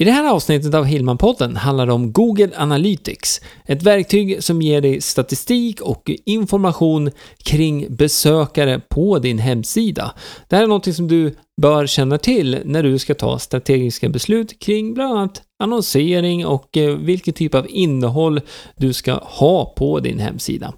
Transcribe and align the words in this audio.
I 0.00 0.04
det 0.04 0.10
här 0.10 0.30
avsnittet 0.30 0.74
av 0.74 0.84
Hillman-podden 0.84 1.56
handlar 1.56 1.86
det 1.86 1.92
om 1.92 2.12
Google 2.12 2.50
Analytics, 2.56 3.40
ett 3.66 3.82
verktyg 3.82 4.44
som 4.44 4.62
ger 4.62 4.80
dig 4.80 5.00
statistik 5.00 5.80
och 5.80 6.10
information 6.26 7.10
kring 7.44 7.96
besökare 7.96 8.80
på 8.88 9.18
din 9.18 9.38
hemsida. 9.38 10.14
Det 10.48 10.56
här 10.56 10.62
är 10.62 10.66
något 10.66 10.94
som 10.94 11.08
du 11.08 11.36
bör 11.60 11.86
känna 11.86 12.18
till 12.18 12.58
när 12.64 12.82
du 12.82 12.98
ska 12.98 13.14
ta 13.14 13.38
strategiska 13.38 14.08
beslut 14.08 14.58
kring 14.60 14.94
bland 14.94 15.18
annat 15.18 15.42
annonsering 15.62 16.46
och 16.46 16.76
eh, 16.76 16.96
vilken 16.96 17.34
typ 17.34 17.54
av 17.54 17.66
innehåll 17.68 18.40
du 18.76 18.92
ska 18.92 19.14
ha 19.14 19.74
på 19.76 20.00
din 20.00 20.18
hemsida. 20.18 20.72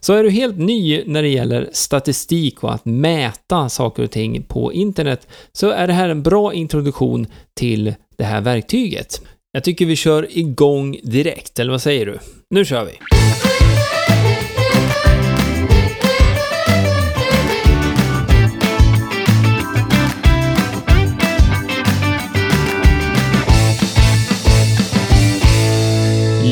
Så 0.00 0.12
är 0.12 0.22
du 0.22 0.30
helt 0.30 0.58
ny 0.58 1.02
när 1.06 1.22
det 1.22 1.28
gäller 1.28 1.68
statistik 1.72 2.64
och 2.64 2.74
att 2.74 2.84
mäta 2.84 3.68
saker 3.68 4.02
och 4.02 4.10
ting 4.10 4.42
på 4.42 4.72
internet 4.72 5.28
så 5.52 5.70
är 5.70 5.86
det 5.86 5.92
här 5.92 6.08
en 6.08 6.22
bra 6.22 6.54
introduktion 6.54 7.26
till 7.54 7.94
det 8.18 8.24
här 8.24 8.40
verktyget. 8.40 9.22
Jag 9.52 9.64
tycker 9.64 9.86
vi 9.86 9.96
kör 9.96 10.38
igång 10.38 10.96
direkt, 11.02 11.58
eller 11.58 11.70
vad 11.70 11.82
säger 11.82 12.06
du? 12.06 12.18
Nu 12.50 12.64
kör 12.64 12.84
vi! 12.84 12.92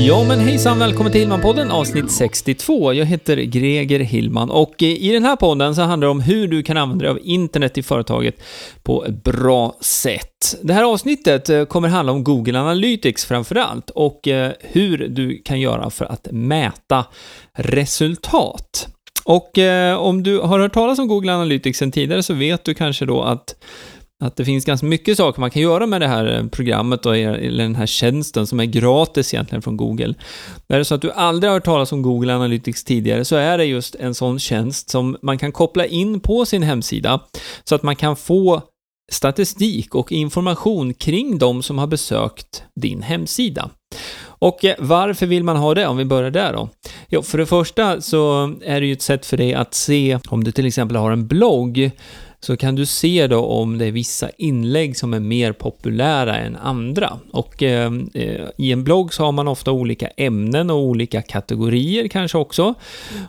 Ja 0.07 0.25
men 0.25 0.41
hejsan, 0.41 0.79
välkommen 0.79 1.13
till 1.13 1.21
Hillman-podden 1.21 1.71
avsnitt 1.71 2.11
62. 2.11 2.93
Jag 2.93 3.07
heter 3.07 3.37
Greger 3.37 4.01
Hillman 4.01 4.51
och 4.51 4.83
eh, 4.83 4.89
i 4.89 5.13
den 5.13 5.25
här 5.25 5.37
podden 5.37 5.75
så 5.75 5.83
handlar 5.83 6.07
det 6.07 6.11
om 6.11 6.21
hur 6.21 6.49
du 6.49 6.63
kan 6.63 6.77
använda 6.77 7.03
dig 7.03 7.11
av 7.11 7.19
internet 7.23 7.79
i 7.79 7.83
företaget 7.83 8.35
på 8.83 9.05
ett 9.05 9.25
bra 9.25 9.77
sätt. 9.81 10.57
Det 10.63 10.73
här 10.73 10.85
avsnittet 10.85 11.49
eh, 11.49 11.65
kommer 11.65 11.89
handla 11.89 12.13
om 12.13 12.25
Google 12.25 12.61
Analytics 12.61 13.25
framför 13.25 13.55
allt 13.55 13.91
och 13.91 14.29
eh, 14.29 14.53
hur 14.61 15.09
du 15.09 15.43
kan 15.45 15.61
göra 15.61 15.91
för 15.91 16.05
att 16.05 16.29
mäta 16.31 17.05
resultat. 17.53 18.89
Och 19.25 19.59
om 19.99 20.23
du 20.23 20.39
har 20.39 20.59
hört 20.59 20.73
talas 20.73 20.99
om 20.99 21.09
Google 21.09 21.33
Analytics 21.33 21.79
sen 21.79 21.93
tidigare 21.93 22.23
så 22.23 22.35
vet 22.35 22.65
du 22.65 22.75
kanske 22.75 23.07
då 23.07 23.23
att 23.23 23.55
att 24.25 24.37
det 24.37 24.45
finns 24.45 24.65
ganska 24.65 24.87
mycket 24.87 25.17
saker 25.17 25.41
man 25.41 25.51
kan 25.51 25.63
göra 25.63 25.87
med 25.87 26.01
det 26.01 26.09
här 26.09 26.39
eh, 26.39 26.47
programmet 26.47 27.07
och, 27.07 27.17
eller 27.17 27.63
den 27.63 27.75
här 27.75 27.87
tjänsten 27.87 28.47
som 28.47 28.61
är 28.61 28.65
gratis 28.65 29.35
egentligen 29.35 29.63
från 29.63 29.77
Google. 29.77 30.15
Är 30.69 30.79
det 30.79 30.85
så 30.85 30.95
att 30.95 31.03
du 31.03 31.13
aldrig 31.13 31.51
har 31.51 31.55
hört 31.57 31.65
talas 31.65 31.93
om 31.93 32.03
Google 32.03 32.35
Analytics 32.35 32.85
tidigare 32.85 33.25
så 33.25 33.37
är 33.37 33.59
det 33.59 33.65
just 33.65 33.95
en 33.95 34.15
sån 34.15 34.39
tjänst 34.39 34.91
som 34.91 35.17
man 35.23 35.39
kan 35.39 35.53
koppla 35.53 35.87
in 35.87 36.21
på 36.21 36.47
sin 36.47 36.63
hemsida 36.63 37.21
så 37.65 37.75
att 37.75 37.83
man 37.83 37.97
kan 37.97 38.17
få 38.17 38.63
statistik 39.13 39.95
och 39.95 40.13
information 40.13 40.95
kring 40.95 41.39
de 41.39 41.63
som 41.63 41.79
har 41.79 41.87
besökt 41.87 42.63
din 42.81 43.03
hemsida. 43.03 43.71
Och 44.27 44.65
eh, 44.65 44.75
varför 44.79 45.27
vill 45.27 45.45
man 45.45 45.57
ha 45.57 45.75
det? 45.75 45.87
Om 45.87 45.97
vi 45.97 46.05
börjar 46.05 46.31
där 46.31 46.53
då. 46.53 46.69
Jo, 47.09 47.23
för 47.23 47.39
det 47.39 47.47
första 47.47 48.01
så 48.01 48.53
är 48.65 48.81
det 48.81 48.87
ju 48.87 48.93
ett 48.93 49.03
sätt 49.03 49.27
för 49.27 49.37
dig 49.37 49.55
att 49.55 49.75
se 49.75 50.19
om 50.29 50.45
du 50.45 50.53
till 50.53 50.67
exempel 50.67 50.97
har 50.97 51.11
en 51.11 51.27
blogg 51.27 51.91
så 52.45 52.57
kan 52.57 52.75
du 52.75 52.87
se 52.87 53.27
då 53.27 53.45
om 53.45 53.79
det 53.79 53.87
är 53.87 53.93
vissa 53.93 54.31
inlägg 54.39 54.97
som 54.97 55.15
är 55.15 55.21
mer 55.21 55.53
populära 55.53 56.37
än 56.37 56.57
andra. 56.57 57.19
Och 57.33 57.63
ehm, 57.63 58.11
eh, 58.15 58.47
i 58.59 58.73
en 58.73 58.85
blogg 58.85 59.15
så 59.15 59.25
har 59.25 59.33
man 59.33 59.49
ofta 59.49 59.73
olika 59.73 60.07
ämnen 60.07 60.71
och 60.71 60.79
olika 60.79 61.23
kategorier 61.23 62.09
kanske 62.09 62.39
också. 62.39 62.75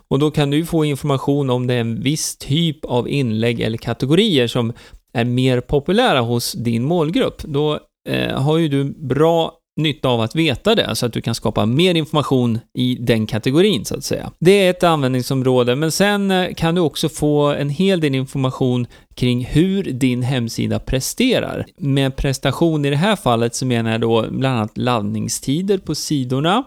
Och 0.08 0.20
då 0.20 0.32
kan 0.32 0.50
du 0.50 0.66
få 0.66 0.86
information 0.86 1.50
om 1.50 1.68
det 1.68 1.74
är 1.74 1.82
en 1.82 2.02
viss 2.02 2.38
typ 2.38 2.86
av 2.86 3.10
inlägg 3.10 3.62
eller 3.62 3.78
kategorier 3.78 4.48
som 4.48 4.74
är 5.14 5.26
mer 5.26 5.62
populära 5.62 6.22
hos 6.22 6.54
din 6.54 6.84
målgrupp. 6.84 7.42
Då 7.42 7.80
eh, 8.10 8.42
har 8.42 8.58
ju 8.58 8.68
du 8.68 8.84
bra 8.84 9.54
nytta 9.78 10.10
av 10.10 10.22
att 10.22 10.36
veta 10.36 10.76
det, 10.76 10.96
så 10.96 11.06
att 11.06 11.14
du 11.14 11.22
kan 11.22 11.36
skapa 11.36 11.66
mer 11.66 11.96
information 11.96 12.60
i 12.74 12.98
den 13.00 13.28
kategorin, 13.28 13.86
så 13.86 13.96
att 13.96 14.04
säga. 14.04 14.32
Det 14.40 14.52
är 14.52 14.70
ett 14.70 14.84
användningsområde, 14.84 15.76
men 15.76 15.92
sen 15.92 16.32
eh, 16.32 16.54
kan 16.54 16.76
du 16.76 16.82
också 16.82 17.10
få 17.10 17.44
en 17.44 17.70
hel 17.70 18.00
del 18.00 18.16
information 18.16 18.88
kring 19.16 19.46
hur 19.46 19.84
din 19.84 20.24
hemsida 20.24 20.80
presterar. 20.80 21.66
Med 21.78 22.16
prestation 22.16 22.86
i 22.86 22.90
det 22.90 22.96
här 22.96 23.16
fallet 23.16 23.56
så 23.56 23.66
menar 23.66 23.92
jag 23.92 24.02
då 24.02 24.26
bland 24.30 24.58
annat 24.58 24.78
laddningstider 24.78 25.78
på 25.78 25.96
sidorna, 25.96 26.64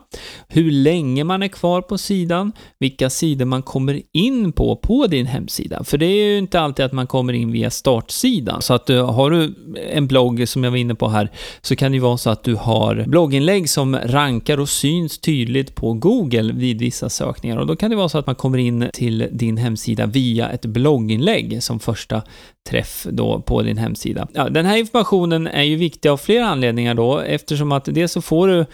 hur 0.48 0.70
länge 0.70 1.24
man 1.24 1.42
är 1.42 1.48
kvar 1.48 1.82
på 1.82 1.98
sidan, 1.98 2.52
vilka 2.78 3.10
sidor 3.10 3.44
man 3.44 3.62
kommer 3.62 4.02
in 4.12 4.52
på 4.52 4.76
på 4.76 5.06
din 5.06 5.26
hemsida. 5.26 5.84
För 5.84 5.98
det 5.98 6.06
är 6.06 6.24
ju 6.24 6.38
inte 6.38 6.60
alltid 6.60 6.84
att 6.84 6.92
man 6.92 7.06
kommer 7.06 7.32
in 7.32 7.52
via 7.52 7.70
startsidan. 7.70 8.62
Så 8.62 8.74
att 8.74 8.88
har 8.88 9.30
du 9.30 9.54
en 9.90 10.06
blogg 10.06 10.48
som 10.48 10.64
jag 10.64 10.70
var 10.70 10.78
inne 10.78 10.94
på 10.94 11.08
här 11.08 11.30
så 11.60 11.76
kan 11.76 11.92
det 11.92 11.96
ju 11.96 12.02
vara 12.02 12.16
så 12.16 12.30
att 12.30 12.44
du 12.44 12.54
har 12.54 13.04
blogginlägg 13.06 13.70
som 13.70 13.96
rankar 13.96 14.60
och 14.60 14.68
syns 14.68 15.18
tydligt 15.18 15.74
på 15.74 15.92
Google 15.92 16.52
vid 16.52 16.78
vissa 16.78 17.08
sökningar 17.08 17.56
och 17.56 17.66
då 17.66 17.76
kan 17.76 17.90
det 17.90 17.96
vara 17.96 18.08
så 18.08 18.18
att 18.18 18.26
man 18.26 18.34
kommer 18.34 18.58
in 18.58 18.90
till 18.92 19.28
din 19.32 19.56
hemsida 19.56 20.06
via 20.06 20.48
ett 20.48 20.66
blogginlägg 20.66 21.62
som 21.62 21.80
första 21.80 22.22
träff 22.70 23.06
då 23.10 23.40
på 23.40 23.62
din 23.62 23.78
hemsida. 23.78 24.28
Ja, 24.32 24.48
den 24.48 24.66
här 24.66 24.76
informationen 24.76 25.46
är 25.46 25.62
ju 25.62 25.76
viktig 25.76 26.08
av 26.08 26.16
flera 26.16 26.46
anledningar 26.46 26.94
då, 26.94 27.18
eftersom 27.18 27.72
att 27.72 27.84
dels 27.84 28.12
så 28.12 28.22
får 28.22 28.48
du 28.48 28.66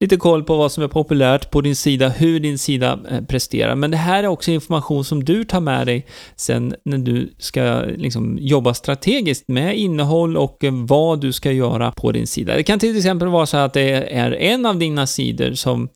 lite 0.00 0.16
koll 0.16 0.44
på 0.44 0.56
vad 0.56 0.72
som 0.72 0.84
är 0.84 0.88
populärt 0.88 1.50
på 1.50 1.60
din 1.60 1.76
sida, 1.76 2.08
hur 2.08 2.40
din 2.40 2.58
sida 2.58 2.98
eh, 3.10 3.24
presterar. 3.24 3.74
Men 3.74 3.90
det 3.90 3.96
här 3.96 4.24
är 4.24 4.26
också 4.26 4.50
information 4.50 5.04
som 5.04 5.24
du 5.24 5.44
tar 5.44 5.60
med 5.60 5.86
dig 5.86 6.06
sen 6.36 6.74
när 6.84 6.98
du 6.98 7.34
ska 7.38 7.82
liksom 7.96 8.38
jobba 8.40 8.74
strategiskt 8.74 9.44
med 9.48 9.78
innehåll 9.78 10.36
och 10.36 10.64
eh, 10.64 10.72
vad 10.72 11.20
du 11.20 11.32
ska 11.32 11.52
göra 11.52 11.92
på 11.92 12.12
din 12.12 12.26
sida. 12.26 12.56
Det 12.56 12.62
kan 12.62 12.78
till 12.78 12.96
exempel 12.96 13.28
vara 13.28 13.46
så 13.46 13.56
att 13.56 13.72
det 13.72 14.14
är 14.14 14.32
en 14.32 14.66
av 14.66 14.78
dina 14.78 15.06
sidor 15.06 15.52
som 15.52 15.88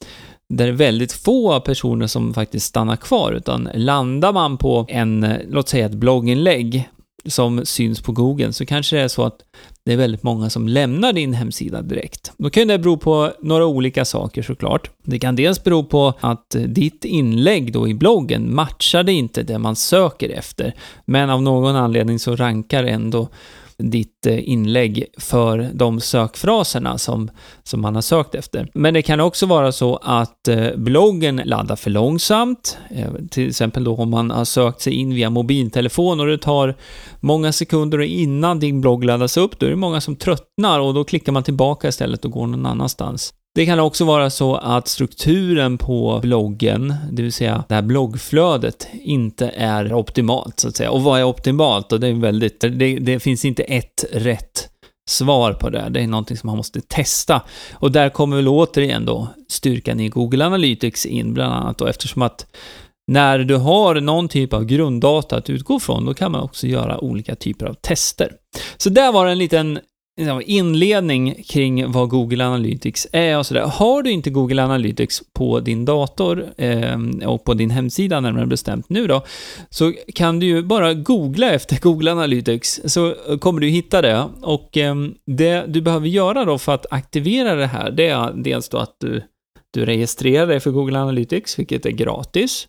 där 0.55 0.66
det 0.66 0.72
är 0.72 0.77
väldigt 0.77 1.12
få 1.12 1.61
personer 1.61 2.06
som 2.06 2.34
faktiskt 2.34 2.66
stannar 2.66 2.97
kvar, 2.97 3.32
utan 3.32 3.69
landar 3.75 4.32
man 4.32 4.59
på 4.59 4.87
en, 4.88 5.25
eh, 5.25 5.37
låt 5.49 5.69
säga 5.69 5.87
ett 5.87 5.94
blogginlägg 5.94 6.88
som 7.25 7.66
syns 7.66 8.00
på 8.00 8.12
Google 8.12 8.53
så 8.53 8.66
kanske 8.66 8.97
det 8.97 9.03
är 9.03 9.09
så 9.09 9.25
att 9.25 9.38
det 9.84 9.93
är 9.93 9.97
väldigt 9.97 10.22
många 10.22 10.50
som 10.50 10.69
lämnar 10.69 11.12
din 11.12 11.33
hemsida 11.33 11.83
direkt. 11.83 12.33
Då 12.37 12.50
kan 12.50 12.69
det 12.69 12.78
bero 12.78 12.97
på 12.97 13.33
några 13.41 13.66
olika 13.66 14.05
saker 14.05 14.43
såklart. 14.43 14.91
Det 15.03 15.19
kan 15.19 15.37
dels 15.37 15.65
bero 15.65 15.84
på 15.84 16.15
att 16.21 16.56
ditt 16.66 17.05
inlägg 17.05 17.72
då 17.72 17.88
i 17.88 17.94
bloggen 17.94 18.55
matchade 18.55 19.12
inte 19.12 19.43
det 19.43 19.59
man 19.59 19.77
söker 19.77 20.28
efter, 20.28 20.75
men 21.05 21.31
av 21.31 21.43
någon 21.43 21.77
anledning 21.77 22.19
så 22.19 22.37
rankar 22.37 22.84
ändå 22.84 23.28
ditt 23.77 24.27
eh, 24.27 24.49
inlägg 24.49 25.05
för 25.19 25.71
de 25.75 26.00
sökfraserna 26.00 26.99
som, 26.99 27.31
som 27.62 27.81
man 27.81 27.94
har 27.94 28.03
sökt 28.03 28.34
efter. 28.34 28.69
Men 28.75 28.94
det 28.94 29.03
kan 29.03 29.21
också 29.21 29.47
vara 29.47 29.72
så 29.72 29.97
att 29.97 30.49
eh, 30.49 30.77
bloggen 30.77 31.37
laddar 31.44 31.77
för 31.77 31.91
långsamt, 31.91 32.78
eh, 32.91 33.12
till 33.31 33.49
exempel 33.49 33.84
då 33.84 33.97
om 33.97 34.11
man 34.11 34.31
har 34.31 34.44
sökt 34.44 34.81
sig 34.81 34.93
in 34.93 35.15
via 35.15 35.31
mobiltelefon 35.31 36.21
och 36.21 36.27
det 36.27 36.38
tar 36.38 36.77
många 37.21 37.53
sekunder 37.53 38.00
innan 38.00 38.59
din 38.59 38.81
blogg 38.81 39.05
laddas 39.05 39.37
upp, 39.37 39.59
då 39.59 39.66
är 39.66 39.71
det 39.71 39.77
många 39.77 40.00
som 40.00 40.16
tröttnar 40.16 40.81
och 40.81 40.94
då 40.94 41.05
klickar 41.05 41.32
man 41.32 41.43
tillbaka 41.43 41.88
istället 41.88 42.25
och 42.25 42.31
går 42.31 42.47
någon 42.47 42.66
annanstans. 42.66 43.34
Det 43.54 43.66
kan 43.66 43.80
också 43.80 44.04
vara 44.04 44.30
så 44.30 44.54
att 44.54 44.88
strukturen 44.88 45.78
på 45.78 46.18
bloggen, 46.22 46.94
det 47.12 47.22
vill 47.22 47.32
säga 47.32 47.64
det 47.68 47.74
här 47.74 47.82
bloggflödet, 47.82 48.88
inte 48.92 49.48
är 49.48 49.92
optimalt 49.92 50.60
så 50.60 50.68
att 50.68 50.76
säga. 50.76 50.90
Och 50.90 51.02
vad 51.02 51.20
är 51.20 51.24
optimalt? 51.24 51.92
Och 51.92 52.00
det 52.00 52.06
är 52.06 52.12
väldigt, 52.12 52.60
det, 52.60 52.98
det 52.98 53.20
finns 53.20 53.44
inte 53.44 53.62
ett 53.62 54.04
rätt 54.12 54.68
svar 55.10 55.52
på 55.52 55.70
det. 55.70 55.88
Det 55.90 56.00
är 56.00 56.06
någonting 56.06 56.36
som 56.36 56.46
man 56.46 56.56
måste 56.56 56.80
testa. 56.80 57.42
Och 57.72 57.92
där 57.92 58.08
kommer 58.08 58.36
väl 58.36 58.48
återigen 58.48 59.06
då 59.06 59.28
styrkan 59.48 60.00
i 60.00 60.08
Google 60.08 60.46
Analytics 60.46 61.06
in 61.06 61.34
bland 61.34 61.54
annat 61.54 61.78
då 61.78 61.86
eftersom 61.86 62.22
att 62.22 62.46
när 63.06 63.38
du 63.38 63.56
har 63.56 63.94
någon 64.00 64.28
typ 64.28 64.52
av 64.52 64.64
grunddata 64.64 65.36
att 65.36 65.50
utgå 65.50 65.80
från, 65.80 66.04
då 66.04 66.14
kan 66.14 66.32
man 66.32 66.40
också 66.40 66.66
göra 66.66 67.00
olika 67.00 67.34
typer 67.34 67.66
av 67.66 67.74
tester. 67.74 68.32
Så 68.76 68.90
där 68.90 69.12
var 69.12 69.26
en 69.26 69.38
liten 69.38 69.78
inledning 70.45 71.34
kring 71.49 71.93
vad 71.93 72.09
Google 72.09 72.47
Analytics 72.47 73.06
är 73.12 73.38
och 73.38 73.47
sådär. 73.47 73.62
Har 73.62 74.03
du 74.03 74.11
inte 74.11 74.31
Google 74.31 74.64
Analytics 74.64 75.23
på 75.32 75.61
din 75.61 75.85
dator 75.85 76.47
eh, 76.56 76.99
och 77.26 77.44
på 77.44 77.55
din 77.55 77.70
hemsida 77.70 78.20
närmare 78.20 78.47
bestämt 78.47 78.88
nu 78.88 79.06
då, 79.06 79.25
så 79.70 79.93
kan 80.14 80.38
du 80.38 80.47
ju 80.47 80.62
bara 80.62 80.94
googla 80.94 81.50
efter 81.50 81.79
Google 81.82 82.12
Analytics 82.12 82.81
så 82.85 83.14
kommer 83.41 83.61
du 83.61 83.69
hitta 83.69 84.03
det. 84.03 84.29
Och 84.43 84.76
eh, 84.76 84.94
det 85.26 85.64
du 85.69 85.81
behöver 85.81 86.09
göra 86.09 86.44
då 86.44 86.58
för 86.58 86.75
att 86.75 86.87
aktivera 86.91 87.55
det 87.55 87.67
här, 87.67 87.91
det 87.91 88.08
är 88.08 88.32
dels 88.32 88.69
då 88.69 88.79
att 88.79 88.97
du, 89.00 89.23
du 89.70 89.85
registrerar 89.85 90.47
dig 90.47 90.61
för 90.61 90.70
Google 90.70 90.99
Analytics, 90.99 91.58
vilket 91.58 91.87
är 91.87 91.91
gratis. 91.91 92.69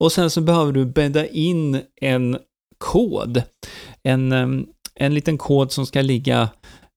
Och 0.00 0.12
sen 0.12 0.30
så 0.30 0.40
behöver 0.40 0.72
du 0.72 0.84
bädda 0.84 1.26
in 1.26 1.80
en 2.00 2.38
kod. 2.78 3.42
En, 4.02 4.32
eh, 4.32 4.46
en 4.94 5.14
liten 5.14 5.38
kod 5.38 5.72
som 5.72 5.86
ska 5.86 6.00
ligga 6.00 6.48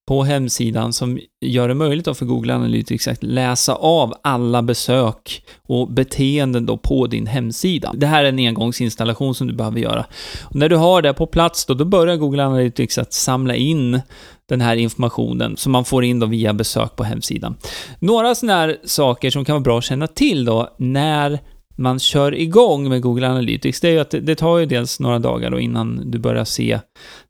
på 0.08 0.24
hemsidan 0.24 0.94
som 0.94 1.20
gör 1.42 1.68
det 1.68 1.74
möjligt 1.74 2.18
för 2.18 2.26
Google 2.26 2.56
Analytics 2.56 3.08
att 3.08 3.24
läsa 3.24 3.76
av 3.76 4.14
alla 4.24 4.62
besök 4.62 5.44
och 5.68 5.92
beteenden 5.92 6.66
då 6.66 6.78
på 6.78 7.08
din 7.08 7.28
hemsida. 7.28 7.94
Det 7.94 8.08
här 8.08 8.24
är 8.24 8.30
en 8.30 8.40
engångsinstallation 8.40 9.36
som 9.36 9.48
du 9.48 9.54
behöver 9.54 9.80
göra. 9.80 10.06
Och 10.44 10.56
när 10.56 10.70
du 10.70 10.76
har 10.76 11.02
det 11.02 11.14
på 11.14 11.28
plats 11.28 11.66
då, 11.66 11.74
då 11.74 11.86
börjar 11.86 12.16
Google 12.16 12.46
Analytics 12.46 12.98
att 12.98 13.14
samla 13.14 13.56
in 13.56 14.02
den 14.50 14.62
här 14.62 14.76
informationen 14.76 15.58
som 15.58 15.72
man 15.72 15.86
får 15.86 16.04
in 16.04 16.20
då 16.20 16.26
via 16.26 16.54
besök 16.54 16.96
på 16.96 17.04
hemsidan. 17.04 17.56
Några 18.00 18.36
sådana 18.36 18.60
här 18.60 18.78
saker 18.84 19.30
som 19.30 19.46
kan 19.46 19.54
vara 19.54 19.64
bra 19.64 19.78
att 19.78 19.84
känna 19.84 20.08
till 20.08 20.46
då 20.46 20.76
när 20.78 21.40
man 21.78 22.00
kör 22.00 22.36
igång 22.36 22.90
med 22.90 23.02
Google 23.02 23.30
Analytics, 23.30 23.82
det 23.82 23.88
är 23.88 23.92
ju 23.92 24.00
att 24.00 24.10
det, 24.10 24.20
det 24.20 24.36
tar 24.36 24.58
ju 24.58 24.66
dels 24.66 25.00
några 25.00 25.20
dagar 25.20 25.50
då 25.50 25.60
innan 25.60 26.12
du 26.12 26.20
börjar 26.20 26.46
se, 26.46 26.80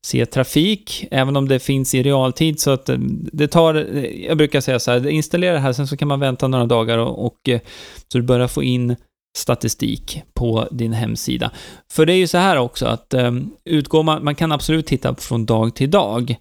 se 0.05 0.25
trafik, 0.25 1.07
även 1.11 1.35
om 1.35 1.47
det 1.47 1.59
finns 1.59 1.95
i 1.95 2.03
realtid, 2.03 2.59
så 2.59 2.71
att 2.71 2.89
eh, 2.89 2.97
det 3.31 3.47
tar, 3.47 3.75
eh, 3.75 4.25
jag 4.25 4.37
brukar 4.37 4.61
säga 4.61 4.79
så 4.79 4.91
här, 4.91 5.07
installera 5.07 5.53
det 5.53 5.59
här, 5.59 5.73
sen 5.73 5.87
så 5.87 5.97
kan 5.97 6.07
man 6.07 6.19
vänta 6.19 6.47
några 6.47 6.65
dagar 6.65 6.97
och, 6.97 7.25
och 7.25 7.49
eh, 7.49 7.59
så 8.07 8.17
du 8.17 8.23
börjar 8.23 8.47
få 8.47 8.63
in 8.63 8.95
statistik 9.37 10.21
på 10.33 10.67
din 10.71 10.93
hemsida. 10.93 11.51
För 11.91 12.05
det 12.05 12.13
är 12.13 12.17
ju 12.17 12.27
så 12.27 12.37
här 12.37 12.57
också 12.57 12.85
att 12.85 13.13
um, 13.13 13.51
utgår 13.65 14.03
man, 14.03 14.23
man 14.23 14.35
kan 14.35 14.51
absolut 14.51 14.85
titta 14.85 15.15
från 15.15 15.45
dag 15.45 15.75
till 15.75 15.91
dag, 15.91 16.35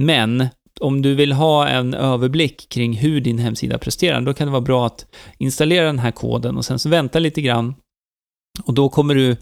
men 0.00 0.48
om 0.78 1.02
du 1.02 1.14
vill 1.14 1.32
ha 1.32 1.68
en 1.68 1.94
överblick 1.94 2.68
kring 2.68 2.92
hur 2.92 3.20
din 3.20 3.38
hemsida 3.38 3.78
presterar, 3.78 4.20
då 4.20 4.34
kan 4.34 4.46
det 4.46 4.52
vara 4.52 4.60
bra 4.60 4.86
att 4.86 5.06
installera 5.38 5.86
den 5.86 5.98
här 5.98 6.10
koden 6.10 6.56
och 6.56 6.64
sen 6.64 6.78
så 6.78 6.88
vänta 6.88 7.18
lite 7.18 7.42
grann. 7.42 7.74
Och 8.64 8.74
då 8.74 8.88
kommer 8.88 9.14
du 9.14 9.36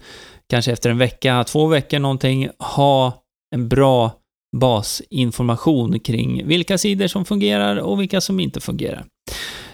kanske 0.49 0.71
efter 0.71 0.89
en 0.89 0.97
vecka, 0.97 1.43
två 1.43 1.67
veckor 1.67 1.99
någonting, 1.99 2.49
ha 2.59 3.23
en 3.55 3.67
bra 3.67 4.11
basinformation 4.57 5.99
kring 5.99 6.47
vilka 6.47 6.77
sidor 6.77 7.07
som 7.07 7.25
fungerar 7.25 7.77
och 7.77 8.01
vilka 8.01 8.21
som 8.21 8.39
inte 8.39 8.59
fungerar. 8.59 9.05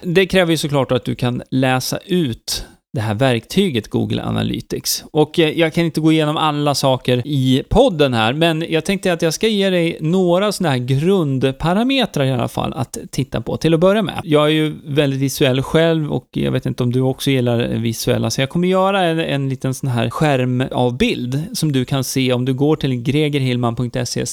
Det 0.01 0.25
kräver 0.25 0.51
ju 0.51 0.57
såklart 0.57 0.91
att 0.91 1.05
du 1.05 1.15
kan 1.15 1.43
läsa 1.51 1.97
ut 1.97 2.65
det 2.93 3.01
här 3.01 3.13
verktyget 3.13 3.87
Google 3.87 4.23
Analytics. 4.23 5.03
Och 5.11 5.39
eh, 5.39 5.59
jag 5.59 5.73
kan 5.73 5.85
inte 5.85 6.01
gå 6.01 6.11
igenom 6.11 6.37
alla 6.37 6.75
saker 6.75 7.21
i 7.25 7.63
podden 7.69 8.13
här, 8.13 8.33
men 8.33 8.65
jag 8.69 8.85
tänkte 8.85 9.13
att 9.13 9.21
jag 9.21 9.33
ska 9.33 9.47
ge 9.47 9.69
dig 9.69 9.97
några 10.01 10.51
sådana 10.51 10.71
här 10.71 10.79
grundparametrar 10.79 12.25
i 12.25 12.31
alla 12.31 12.47
fall 12.47 12.73
att 12.73 12.97
titta 13.11 13.41
på 13.41 13.57
till 13.57 13.73
att 13.73 13.79
börja 13.79 14.01
med. 14.01 14.21
Jag 14.23 14.45
är 14.45 14.49
ju 14.49 14.75
väldigt 14.85 15.19
visuell 15.19 15.61
själv 15.61 16.11
och 16.11 16.27
jag 16.31 16.51
vet 16.51 16.65
inte 16.65 16.83
om 16.83 16.91
du 16.91 17.01
också 17.01 17.31
gillar 17.31 17.67
visuella, 17.67 18.29
så 18.29 18.41
jag 18.41 18.49
kommer 18.49 18.67
göra 18.67 19.01
en, 19.01 19.19
en 19.19 19.49
liten 19.49 19.73
sån 19.73 19.89
här 19.89 20.09
skärmavbild 20.09 21.43
som 21.53 21.71
du 21.71 21.85
kan 21.85 22.03
se 22.03 22.33
om 22.33 22.45
du 22.45 22.53
går 22.53 22.75
till 22.75 23.01
gregerhillman.se 23.01 24.25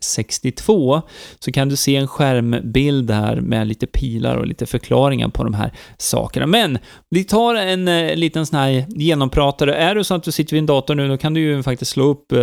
62 0.00 1.02
så 1.38 1.52
kan 1.52 1.68
du 1.68 1.76
se 1.76 1.96
en 1.96 2.08
skärmbild 2.08 3.10
här 3.10 3.36
med 3.40 3.66
lite 3.66 3.86
pilar 3.86 4.36
och 4.36 4.46
lite 4.46 4.66
förklaringar 4.66 5.28
på 5.28 5.44
de 5.44 5.54
här 5.54 5.72
sakerna. 5.98 6.46
Men 6.46 6.78
vi 7.10 7.24
tar 7.24 7.54
en 7.54 7.88
eh, 7.88 7.97
Eh, 7.98 8.16
liten 8.16 8.46
sån 8.46 8.58
här 8.58 8.86
genompratare. 8.88 9.74
Är 9.74 9.94
det 9.94 10.04
så 10.04 10.14
att 10.14 10.22
du 10.22 10.32
sitter 10.32 10.52
vid 10.52 10.58
en 10.58 10.66
dator 10.66 10.94
nu, 10.94 11.08
då 11.08 11.16
kan 11.16 11.34
du 11.34 11.40
ju 11.40 11.62
faktiskt 11.62 11.90
slå 11.90 12.04
upp 12.04 12.32
eh, 12.32 12.38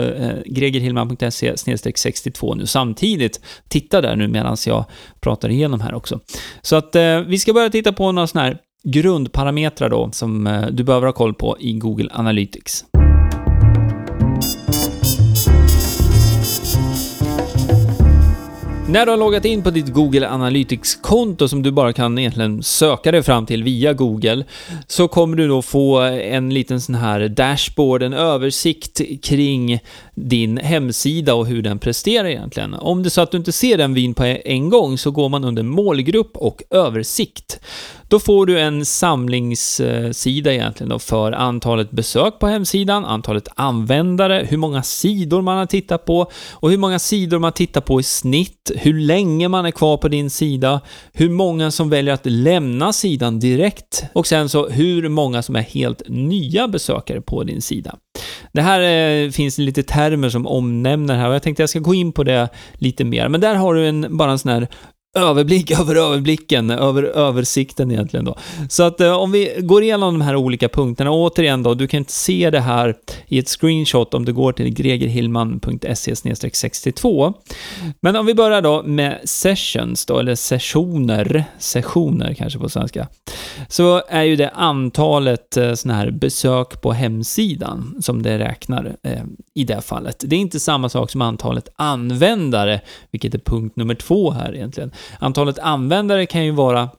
gregerhillman.se 0.46 1.58
62 1.96 2.56
nu 2.56 2.66
samtidigt. 2.66 3.40
Titta 3.68 4.02
där 4.02 4.16
nu 4.16 4.28
medan 4.28 4.58
jag 4.66 4.86
pratar 5.20 5.50
igenom 5.50 5.82
här 5.82 5.94
också. 5.94 6.20
Så 6.62 6.76
att 6.76 6.96
eh, 6.96 7.20
vi 7.20 7.40
ska 7.40 7.54
börja 7.54 7.70
titta 7.70 7.94
på 7.94 8.12
några 8.12 8.28
såna 8.28 8.44
här 8.44 8.58
grundparametrar 8.84 9.90
då, 9.90 10.10
som 10.12 10.48
eh, 10.48 10.68
du 10.68 10.84
behöver 10.84 11.06
ha 11.06 11.14
koll 11.14 11.34
på 11.34 11.58
i 11.60 11.74
Google 11.74 12.10
Analytics. 12.14 12.86
När 18.90 19.06
du 19.06 19.12
har 19.12 19.18
loggat 19.18 19.46
in 19.46 19.64
på 19.64 19.70
ditt 19.70 19.94
Google 19.94 20.30
Analytics-konto 20.30 21.48
som 21.48 21.64
du 21.64 21.72
bara 21.72 21.94
kan 21.94 22.18
egentligen 22.18 22.64
söka 22.64 23.12
dig 23.12 23.24
fram 23.24 23.46
till 23.46 23.64
via 23.64 23.94
Google, 23.94 24.46
så 24.88 25.08
kommer 25.08 25.38
du 25.38 25.48
då 25.48 25.62
få 25.62 26.00
en 26.02 26.54
liten 26.54 26.82
sån 26.82 26.96
här 26.96 27.28
dashboard, 27.28 28.04
en 28.04 28.14
översikt 28.14 29.02
kring 29.24 29.80
din 30.16 30.58
hemsida 30.58 31.36
och 31.36 31.48
hur 31.48 31.62
den 31.62 31.80
presterar 31.80 32.28
egentligen. 32.28 32.74
Om 32.74 33.04
det 33.04 33.08
är 33.08 33.10
så 33.10 33.22
att 33.22 33.32
du 33.32 33.38
inte 33.38 33.52
ser 33.52 33.78
den 33.78 33.94
vyn 33.94 34.14
på 34.14 34.24
en 34.46 34.70
gång 34.70 34.98
så 34.98 35.12
går 35.12 35.30
man 35.30 35.44
under 35.44 35.64
målgrupp 35.64 36.38
och 36.38 36.64
översikt. 36.70 37.60
Då 38.08 38.20
får 38.20 38.46
du 38.46 38.60
en 38.60 38.86
samlingssida 38.86 40.54
egentligen 40.54 40.90
då 40.90 41.00
för 41.00 41.32
antalet 41.32 41.92
besök 41.92 42.40
på 42.40 42.48
hemsidan, 42.48 43.06
antalet 43.06 43.48
användare, 43.56 44.48
hur 44.50 44.58
många 44.58 44.84
sidor 44.84 45.42
man 45.42 45.58
har 45.58 45.66
tittat 45.66 46.06
på 46.06 46.32
och 46.52 46.70
hur 46.72 46.78
många 46.78 47.00
sidor 47.00 47.40
man 47.40 47.52
tittar 47.52 47.82
på 47.82 48.00
i 48.00 48.04
snitt, 48.04 48.72
hur 48.76 49.00
länge 49.00 49.48
man 49.48 49.66
är 49.66 49.72
kvar 49.72 49.98
på 49.98 50.08
din 50.08 50.30
sida, 50.30 50.82
hur 51.14 51.30
många 51.30 51.72
som 51.72 51.90
väljer 51.90 52.14
att 52.14 52.26
lämna 52.26 52.94
sidan 52.94 53.40
direkt 53.40 54.04
och 54.14 54.28
sen 54.28 54.50
så 54.50 54.70
hur 54.70 55.10
många 55.10 55.42
som 55.42 55.56
är 55.56 55.62
helt 55.62 56.02
nya 56.08 56.68
besökare 56.68 57.22
på 57.22 57.44
din 57.44 57.62
sida. 57.62 57.96
Det 58.56 58.62
här 58.62 58.82
eh, 58.82 59.30
finns 59.30 59.58
lite 59.58 59.84
termer 59.84 60.30
som 60.30 60.48
omnämner 60.48 61.16
här 61.16 61.30
och 61.30 61.36
jag 61.36 61.44
tänkte 61.44 61.64
jag 61.64 61.70
ska 61.70 61.80
gå 61.80 61.94
in 61.94 62.12
på 62.12 62.24
det 62.24 62.50
lite 62.74 63.04
mer. 63.04 63.28
Men 63.30 63.42
där 63.42 63.56
har 63.56 63.74
du 63.74 63.88
en, 63.88 64.18
bara 64.18 64.32
en 64.32 64.40
sån 64.40 64.52
här 64.52 64.68
överblick 65.16 65.72
över 65.80 65.96
överblicken, 65.96 66.72
över 66.72 67.04
översikten 67.04 67.92
egentligen 67.92 68.26
då. 68.26 68.38
Så 68.70 68.84
att 68.84 69.02
eh, 69.02 69.14
om 69.14 69.32
vi 69.32 69.56
går 69.60 69.84
igenom 69.84 70.20
de 70.20 70.26
här 70.26 70.36
olika 70.36 70.70
punkterna, 70.70 71.12
återigen 71.12 71.64
då, 71.64 71.74
du 71.74 71.88
kan 71.88 71.98
inte 71.98 72.12
se 72.12 72.50
det 72.50 72.60
här 72.60 72.96
i 73.28 73.40
ett 73.40 73.50
screenshot 73.50 74.14
om 74.14 74.26
du 74.26 74.34
går 74.34 74.52
till 74.52 74.74
gregerhillman.se 74.74 76.16
62. 76.54 77.34
Men 78.00 78.16
om 78.16 78.26
vi 78.26 78.34
börjar 78.34 78.62
då 78.62 78.84
med 78.84 79.22
sessions 79.24 80.06
då, 80.06 80.20
eller 80.20 80.36
sessioner, 80.36 81.44
sessioner 81.60 82.34
kanske 82.34 82.60
på 82.60 82.70
svenska, 82.70 83.08
så 83.70 84.02
är 84.08 84.24
ju 84.24 84.36
det 84.36 84.50
antalet 84.50 85.58
eh, 85.58 85.74
sådana 85.74 86.00
här 86.00 86.12
besök 86.12 86.82
på 86.82 86.92
hemsidan 86.92 87.96
som 88.02 88.24
det 88.24 88.40
räknar 88.40 88.96
eh, 89.04 89.24
i 89.54 89.64
det 89.64 89.82
fallet. 89.82 90.24
Det 90.28 90.36
är 90.36 90.40
inte 90.40 90.60
samma 90.60 90.90
sak 90.90 91.12
som 91.12 91.22
antalet 91.22 91.70
användare, 91.76 92.82
vilket 93.12 93.34
är 93.34 93.40
punkt 93.40 93.76
nummer 93.76 93.96
två 93.96 94.32
här 94.32 94.56
egentligen. 94.56 94.92
Antalet 95.20 95.60
användare 95.60 96.26
kan 96.26 96.46
ju 96.46 96.52
vara 96.52 96.90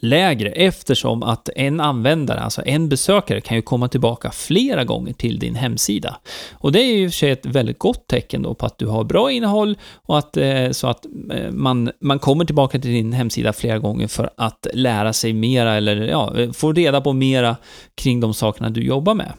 lägre 0.00 0.50
eftersom 0.50 1.22
att 1.22 1.48
en 1.56 1.80
användare, 1.80 2.40
alltså 2.40 2.62
en 2.66 2.88
besökare, 2.88 3.40
kan 3.40 3.56
ju 3.56 3.62
komma 3.62 3.88
tillbaka 3.88 4.30
flera 4.30 4.84
gånger 4.84 5.12
till 5.12 5.38
din 5.38 5.54
hemsida. 5.54 6.16
Och 6.52 6.72
det 6.72 6.82
är 6.82 6.96
ju 6.96 7.04
i 7.04 7.06
och 7.06 7.10
för 7.10 7.16
sig 7.16 7.30
ett 7.30 7.46
väldigt 7.46 7.78
gott 7.78 8.06
tecken 8.06 8.42
då 8.42 8.54
på 8.54 8.66
att 8.66 8.78
du 8.78 8.86
har 8.86 9.04
bra 9.04 9.30
innehåll 9.30 9.78
och 9.94 10.18
att 10.18 10.36
eh, 10.36 10.70
så 10.70 10.86
att 10.86 11.06
eh, 11.32 11.50
man, 11.50 11.90
man 12.00 12.18
kommer 12.18 12.44
tillbaka 12.44 12.78
till 12.78 12.90
din 12.90 13.12
hemsida 13.12 13.52
flera 13.52 13.78
gånger 13.78 14.08
för 14.08 14.30
att 14.36 14.66
lära 14.72 15.12
sig 15.12 15.32
mera 15.32 15.74
eller 15.74 15.96
ja, 15.96 16.38
eh, 16.38 16.52
få 16.52 16.72
reda 16.72 17.00
på 17.00 17.12
mera 17.12 17.56
kring 17.94 18.20
de 18.20 18.34
sakerna 18.34 18.70
du 18.70 18.82
jobbar 18.82 19.14
med. 19.14 19.32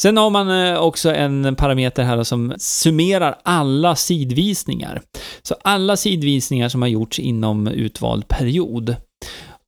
Sen 0.00 0.16
har 0.16 0.30
man 0.30 0.50
eh, 0.50 0.78
också 0.78 1.14
en 1.14 1.56
parameter 1.56 2.02
här 2.02 2.22
som 2.22 2.54
summerar 2.58 3.38
alla 3.42 3.96
sidvisningar. 3.96 5.02
Så 5.42 5.54
alla 5.64 5.96
sidvisningar 5.96 6.68
som 6.68 6.82
har 6.82 6.88
gjorts 6.88 7.18
inom 7.18 7.66
utvald 7.66 8.28
period. 8.28 8.96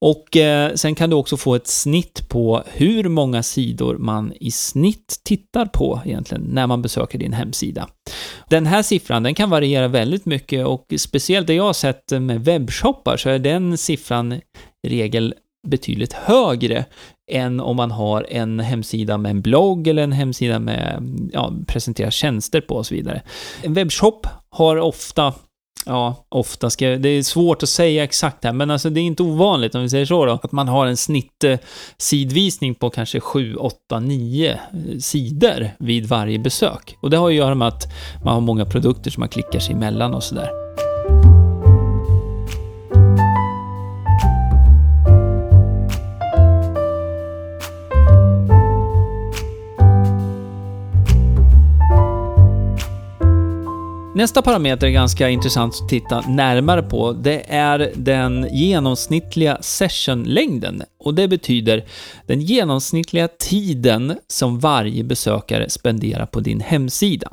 Och 0.01 0.37
eh, 0.37 0.75
sen 0.75 0.95
kan 0.95 1.11
du 1.11 1.17
också 1.17 1.37
få 1.37 1.55
ett 1.55 1.67
snitt 1.67 2.29
på 2.29 2.63
hur 2.67 3.09
många 3.09 3.43
sidor 3.43 3.99
man 3.99 4.33
i 4.41 4.51
snitt 4.51 5.21
tittar 5.25 5.67
på 5.67 6.01
egentligen 6.05 6.43
när 6.43 6.67
man 6.67 6.83
besöker 6.83 7.19
din 7.19 7.33
hemsida. 7.33 7.89
Den 8.49 8.67
här 8.67 8.83
siffran 8.83 9.23
den 9.23 9.35
kan 9.35 9.51
variera 9.51 9.89
väldigt 9.89 10.27
mycket 10.27 10.67
och 10.67 10.87
speciellt 10.99 11.47
det 11.47 11.55
jag 11.55 11.65
har 11.65 11.73
sett 11.73 12.11
med 12.11 12.45
webbshoppar 12.45 13.17
så 13.17 13.29
är 13.29 13.39
den 13.39 13.79
siffran 13.79 14.33
i 14.33 14.89
regel 14.89 15.35
betydligt 15.67 16.13
högre 16.13 16.85
än 17.31 17.61
om 17.61 17.77
man 17.77 17.91
har 17.91 18.27
en 18.31 18.61
hemsida 18.61 19.19
med 19.19 19.31
en 19.31 19.41
blogg 19.41 19.87
eller 19.87 20.03
en 20.03 20.13
hemsida 20.13 20.59
med, 20.59 21.03
ja, 21.33 21.53
presenterar 21.67 22.11
tjänster 22.11 22.61
på 22.61 22.75
och 22.75 22.87
så 22.87 22.95
vidare. 22.95 23.23
En 23.63 23.75
webbshop 23.75 24.27
har 24.51 24.77
ofta 24.77 25.35
Ja, 25.87 26.27
ofta 26.29 26.71
ska 26.71 26.87
Det 26.87 27.09
är 27.09 27.23
svårt 27.23 27.63
att 27.63 27.69
säga 27.69 28.05
exakt 28.05 28.45
här, 28.45 28.53
men 28.53 28.71
alltså 28.71 28.91
det 28.91 29.01
är 29.01 29.03
inte 29.03 29.23
ovanligt, 29.23 29.75
om 29.75 29.83
vi 29.83 29.89
säger 29.89 30.07
så 30.07 30.27
då, 30.27 30.33
att 30.33 30.53
man 30.53 30.69
har 30.69 30.87
en 30.87 30.97
snittsidvisning 30.97 32.75
på 32.75 32.91
kanske 32.91 33.21
7, 33.21 33.57
8, 33.57 34.01
9 34.01 34.61
sidor 35.01 35.71
vid 35.79 36.07
varje 36.07 36.39
besök. 36.39 36.97
Och 37.01 37.11
det 37.11 37.17
har 37.17 37.29
att 37.29 37.35
göra 37.35 37.55
med 37.55 37.69
att 37.69 37.85
man 38.25 38.35
har 38.35 38.41
många 38.41 38.65
produkter 38.65 39.11
som 39.11 39.21
man 39.21 39.29
klickar 39.29 39.59
sig 39.59 39.75
emellan 39.75 40.15
och 40.15 40.23
sådär. 40.23 40.51
Nästa 54.15 54.43
parameter 54.43 54.87
är 54.87 54.91
ganska 54.91 55.29
intressant 55.29 55.75
att 55.83 55.89
titta 55.89 56.21
närmare 56.21 56.83
på. 56.83 57.13
Det 57.13 57.45
är 57.49 57.93
den 57.95 58.49
genomsnittliga 58.51 59.59
sessionlängden 59.61 60.83
och 60.99 61.15
det 61.15 61.29
betyder 61.29 61.85
den 62.27 62.41
genomsnittliga 62.41 63.29
tiden 63.29 64.19
som 64.29 64.59
varje 64.59 65.05
besökare 65.05 65.71
spenderar 65.71 66.27
på 66.27 66.41
din 66.41 66.61
hemsida. 66.61 67.29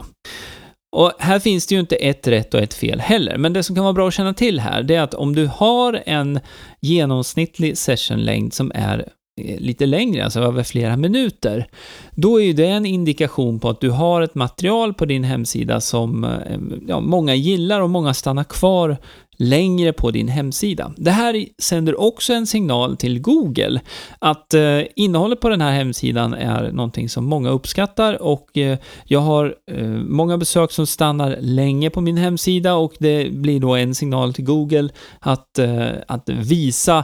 Och 0.92 1.12
här 1.20 1.40
finns 1.40 1.68
det 1.68 1.76
ju 1.76 1.82
inte 1.82 1.96
ett 1.96 2.28
rätt 2.28 2.54
och 2.54 2.60
ett 2.60 2.74
fel 2.74 3.00
heller, 3.00 3.38
men 3.38 3.54
det 3.54 3.64
som 3.64 3.76
kan 3.76 3.84
vara 3.84 3.94
bra 3.94 4.08
att 4.08 4.14
känna 4.14 4.34
till 4.34 4.60
här, 4.60 4.84
det 4.84 4.96
är 4.96 5.02
att 5.02 5.14
om 5.14 5.36
du 5.36 5.48
har 5.48 6.04
en 6.06 6.40
genomsnittlig 6.82 7.78
sessionlängd 7.78 8.54
som 8.54 8.72
är 8.76 9.10
Eh, 9.40 9.60
lite 9.60 9.86
längre, 9.86 10.24
alltså 10.24 10.40
över 10.40 10.64
flera 10.64 10.98
minuter, 10.98 11.68
då 12.12 12.42
är 12.42 12.46
ju 12.46 12.54
det 12.54 12.68
en 12.68 12.86
indikation 12.86 13.60
på 13.60 13.70
att 13.70 13.82
du 13.82 13.90
har 13.90 14.22
ett 14.22 14.36
material 14.36 14.94
på 14.94 15.06
din 15.06 15.24
hemsida 15.24 15.82
som 15.82 16.24
eh, 16.24 16.30
ja, 16.88 17.00
många 17.00 17.36
gillar 17.36 17.82
och 17.82 17.90
många 17.90 18.14
stannar 18.14 18.44
kvar 18.44 18.98
längre 19.40 19.94
på 19.94 20.12
din 20.12 20.28
hemsida. 20.28 20.94
Det 20.98 21.12
här 21.12 21.46
sänder 21.58 22.02
också 22.02 22.34
en 22.34 22.48
signal 22.48 22.98
till 22.98 23.22
Google 23.22 23.82
att 24.20 24.54
eh, 24.54 24.82
innehållet 24.96 25.40
på 25.40 25.50
den 25.50 25.62
här 25.62 25.72
hemsidan 25.72 26.34
är 26.34 26.72
någonting 26.72 27.10
som 27.10 27.26
många 27.26 27.50
uppskattar 27.50 28.22
och 28.22 28.58
eh, 28.58 28.78
jag 29.06 29.20
har 29.20 29.56
eh, 29.72 29.88
många 29.88 30.38
besök 30.38 30.72
som 30.72 30.88
stannar 30.88 31.38
länge 31.42 31.90
på 31.90 32.02
min 32.02 32.18
hemsida 32.18 32.76
och 32.76 32.94
det 33.00 33.32
blir 33.32 33.60
då 33.60 33.76
en 33.76 33.96
signal 33.96 34.34
till 34.34 34.46
Google 34.46 34.90
att, 35.20 35.60
eh, 35.60 35.90
att 36.08 36.30
visa 36.30 37.04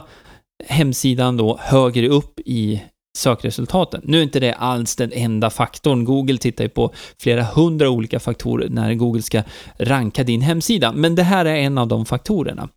hemsidan 0.64 1.36
då 1.36 1.58
högre 1.60 2.08
upp 2.08 2.40
i 2.40 2.82
sökresultaten. 3.16 4.00
Nu 4.04 4.18
är 4.18 4.22
inte 4.22 4.40
det 4.40 4.52
alls 4.52 4.96
den 4.96 5.12
enda 5.12 5.50
faktorn. 5.50 6.04
Google 6.04 6.38
tittar 6.38 6.64
ju 6.64 6.70
på 6.70 6.92
flera 7.18 7.42
hundra 7.42 7.90
olika 7.90 8.20
faktorer 8.20 8.68
när 8.68 8.94
Google 8.94 9.22
ska 9.22 9.42
ranka 9.78 10.24
din 10.24 10.40
hemsida, 10.40 10.92
men 10.92 11.14
det 11.14 11.22
här 11.22 11.44
är 11.44 11.56
en 11.56 11.78
av 11.78 11.88
de 11.88 12.06
faktorerna. 12.06 12.68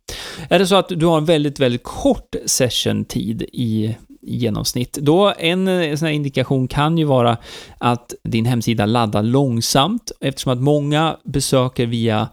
Är 0.48 0.58
det 0.58 0.66
så 0.66 0.74
att 0.74 0.88
du 0.88 1.06
har 1.06 1.18
en 1.18 1.24
väldigt, 1.24 1.60
väldigt 1.60 1.82
kort 1.82 2.34
session-tid 2.46 3.42
i 3.42 3.96
genomsnitt. 4.22 4.92
Då 4.92 5.34
en 5.38 5.66
sån 5.98 6.06
här 6.06 6.14
indikation 6.14 6.68
kan 6.68 6.98
ju 6.98 7.04
vara 7.04 7.36
att 7.78 8.14
din 8.24 8.46
hemsida 8.46 8.86
laddar 8.86 9.22
långsamt 9.22 10.12
eftersom 10.20 10.52
att 10.52 10.58
många 10.58 11.16
besöker 11.24 11.86
via 11.86 12.28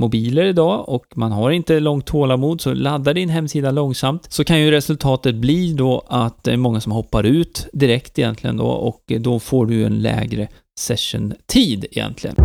mobiler 0.00 0.44
idag 0.44 0.88
och 0.88 1.06
man 1.14 1.32
har 1.32 1.50
inte 1.50 1.80
långt 1.80 2.06
tålamod, 2.06 2.60
så 2.60 2.74
ladda 2.74 3.12
din 3.12 3.28
hemsida 3.28 3.70
långsamt, 3.70 4.26
så 4.28 4.44
kan 4.44 4.60
ju 4.60 4.70
resultatet 4.70 5.34
bli 5.34 5.72
då 5.72 6.06
att 6.08 6.44
det 6.44 6.52
är 6.52 6.56
många 6.56 6.80
som 6.80 6.92
hoppar 6.92 7.24
ut 7.24 7.66
direkt 7.72 8.18
egentligen 8.18 8.56
då 8.56 8.66
och 8.66 9.12
då 9.20 9.40
får 9.40 9.66
du 9.66 9.84
en 9.84 10.02
lägre 10.02 10.48
session-tid 10.78 11.86
egentligen. 11.90 12.36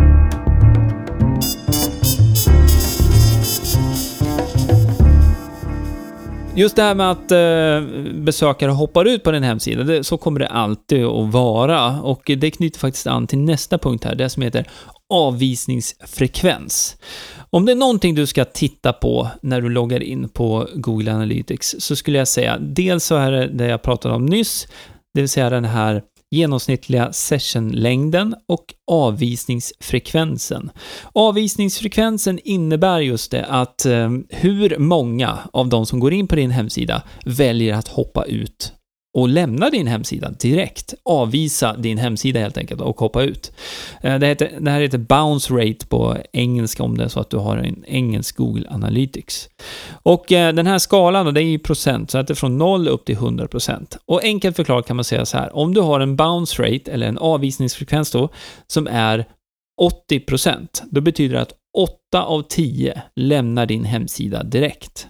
Just 6.58 6.76
det 6.76 6.82
här 6.82 6.94
med 6.94 7.10
att 7.10 7.32
eh, 7.32 8.20
besökare 8.22 8.70
hoppar 8.70 9.04
ut 9.04 9.22
på 9.24 9.30
din 9.30 9.42
hemsida, 9.42 9.84
det, 9.84 10.04
så 10.04 10.16
kommer 10.16 10.40
det 10.40 10.48
alltid 10.48 11.04
att 11.04 11.32
vara. 11.32 12.00
Och 12.00 12.30
det 12.36 12.50
knyter 12.50 12.80
faktiskt 12.80 13.06
an 13.06 13.26
till 13.26 13.38
nästa 13.38 13.78
punkt 13.78 14.04
här, 14.04 14.14
det 14.14 14.28
som 14.28 14.42
heter 14.42 14.66
avvisningsfrekvens. 15.10 16.96
Om 17.50 17.66
det 17.66 17.72
är 17.72 17.76
någonting 17.76 18.14
du 18.14 18.26
ska 18.26 18.44
titta 18.44 18.92
på 18.92 19.28
när 19.42 19.60
du 19.60 19.68
loggar 19.68 20.02
in 20.02 20.28
på 20.28 20.68
Google 20.74 21.12
Analytics 21.12 21.74
så 21.78 21.96
skulle 21.96 22.18
jag 22.18 22.28
säga, 22.28 22.58
dels 22.58 23.04
så 23.04 23.16
är 23.16 23.32
det 23.32 23.46
det 23.46 23.66
jag 23.66 23.82
pratade 23.82 24.14
om 24.14 24.26
nyss, 24.26 24.66
det 25.14 25.20
vill 25.20 25.28
säga 25.28 25.50
den 25.50 25.64
här 25.64 26.02
genomsnittliga 26.30 27.12
sessionlängden 27.12 28.34
och 28.48 28.74
avvisningsfrekvensen. 28.90 30.70
Avvisningsfrekvensen 31.12 32.38
innebär 32.44 33.00
just 33.00 33.30
det 33.30 33.44
att 33.44 33.86
eh, 33.86 34.10
hur 34.28 34.78
många 34.78 35.38
av 35.52 35.68
de 35.68 35.86
som 35.86 36.00
går 36.00 36.12
in 36.12 36.26
på 36.26 36.36
din 36.36 36.50
hemsida 36.50 37.02
väljer 37.24 37.74
att 37.74 37.88
hoppa 37.88 38.24
ut 38.24 38.72
och 39.18 39.28
lämna 39.28 39.70
din 39.70 39.86
hemsida 39.86 40.30
direkt. 40.30 40.94
Avvisa 41.04 41.76
din 41.76 41.98
hemsida 41.98 42.40
helt 42.40 42.58
enkelt 42.58 42.80
och 42.80 43.00
hoppa 43.00 43.22
ut. 43.22 43.52
Eh, 44.02 44.18
det, 44.18 44.26
heter, 44.26 44.52
det 44.60 44.70
här 44.70 44.80
heter 44.80 44.98
bounce 44.98 45.54
rate 45.54 45.86
på 45.86 46.16
engelska 46.32 46.82
om 46.82 46.98
det 46.98 47.04
är 47.04 47.08
så 47.08 47.20
att 47.20 47.30
du 47.30 47.36
har 47.36 47.56
en 47.56 47.84
engelsk 47.86 48.36
Google 48.36 48.66
Analytics. 48.70 49.48
Och 50.02 50.32
eh, 50.32 50.54
den 50.54 50.66
här 50.66 50.78
skalan 50.78 51.26
då, 51.26 51.32
det 51.32 51.42
är 51.42 51.44
i 51.44 51.58
procent, 51.58 52.10
så 52.10 52.18
att 52.18 52.26
det 52.26 52.32
är 52.32 52.34
från 52.34 52.58
0 52.58 52.88
upp 52.88 53.04
till 53.04 53.14
100 53.14 53.48
procent. 53.48 53.98
Och 54.06 54.24
enkelt 54.24 54.56
förklarat 54.56 54.86
kan 54.86 54.96
man 54.96 55.04
säga 55.04 55.26
så 55.26 55.38
här, 55.38 55.56
om 55.56 55.74
du 55.74 55.80
har 55.80 56.00
en 56.00 56.16
bounce 56.16 56.62
rate, 56.62 56.92
eller 56.92 57.06
en 57.06 57.18
avvisningsfrekvens 57.18 58.10
då, 58.10 58.28
som 58.66 58.86
är 58.86 59.24
80 59.80 60.20
procent, 60.20 60.82
då 60.90 61.00
betyder 61.00 61.34
det 61.34 61.42
att 61.42 61.52
8 62.10 62.22
av 62.22 62.42
10 62.42 63.02
lämnar 63.16 63.66
din 63.66 63.84
hemsida 63.84 64.42
direkt. 64.42 65.08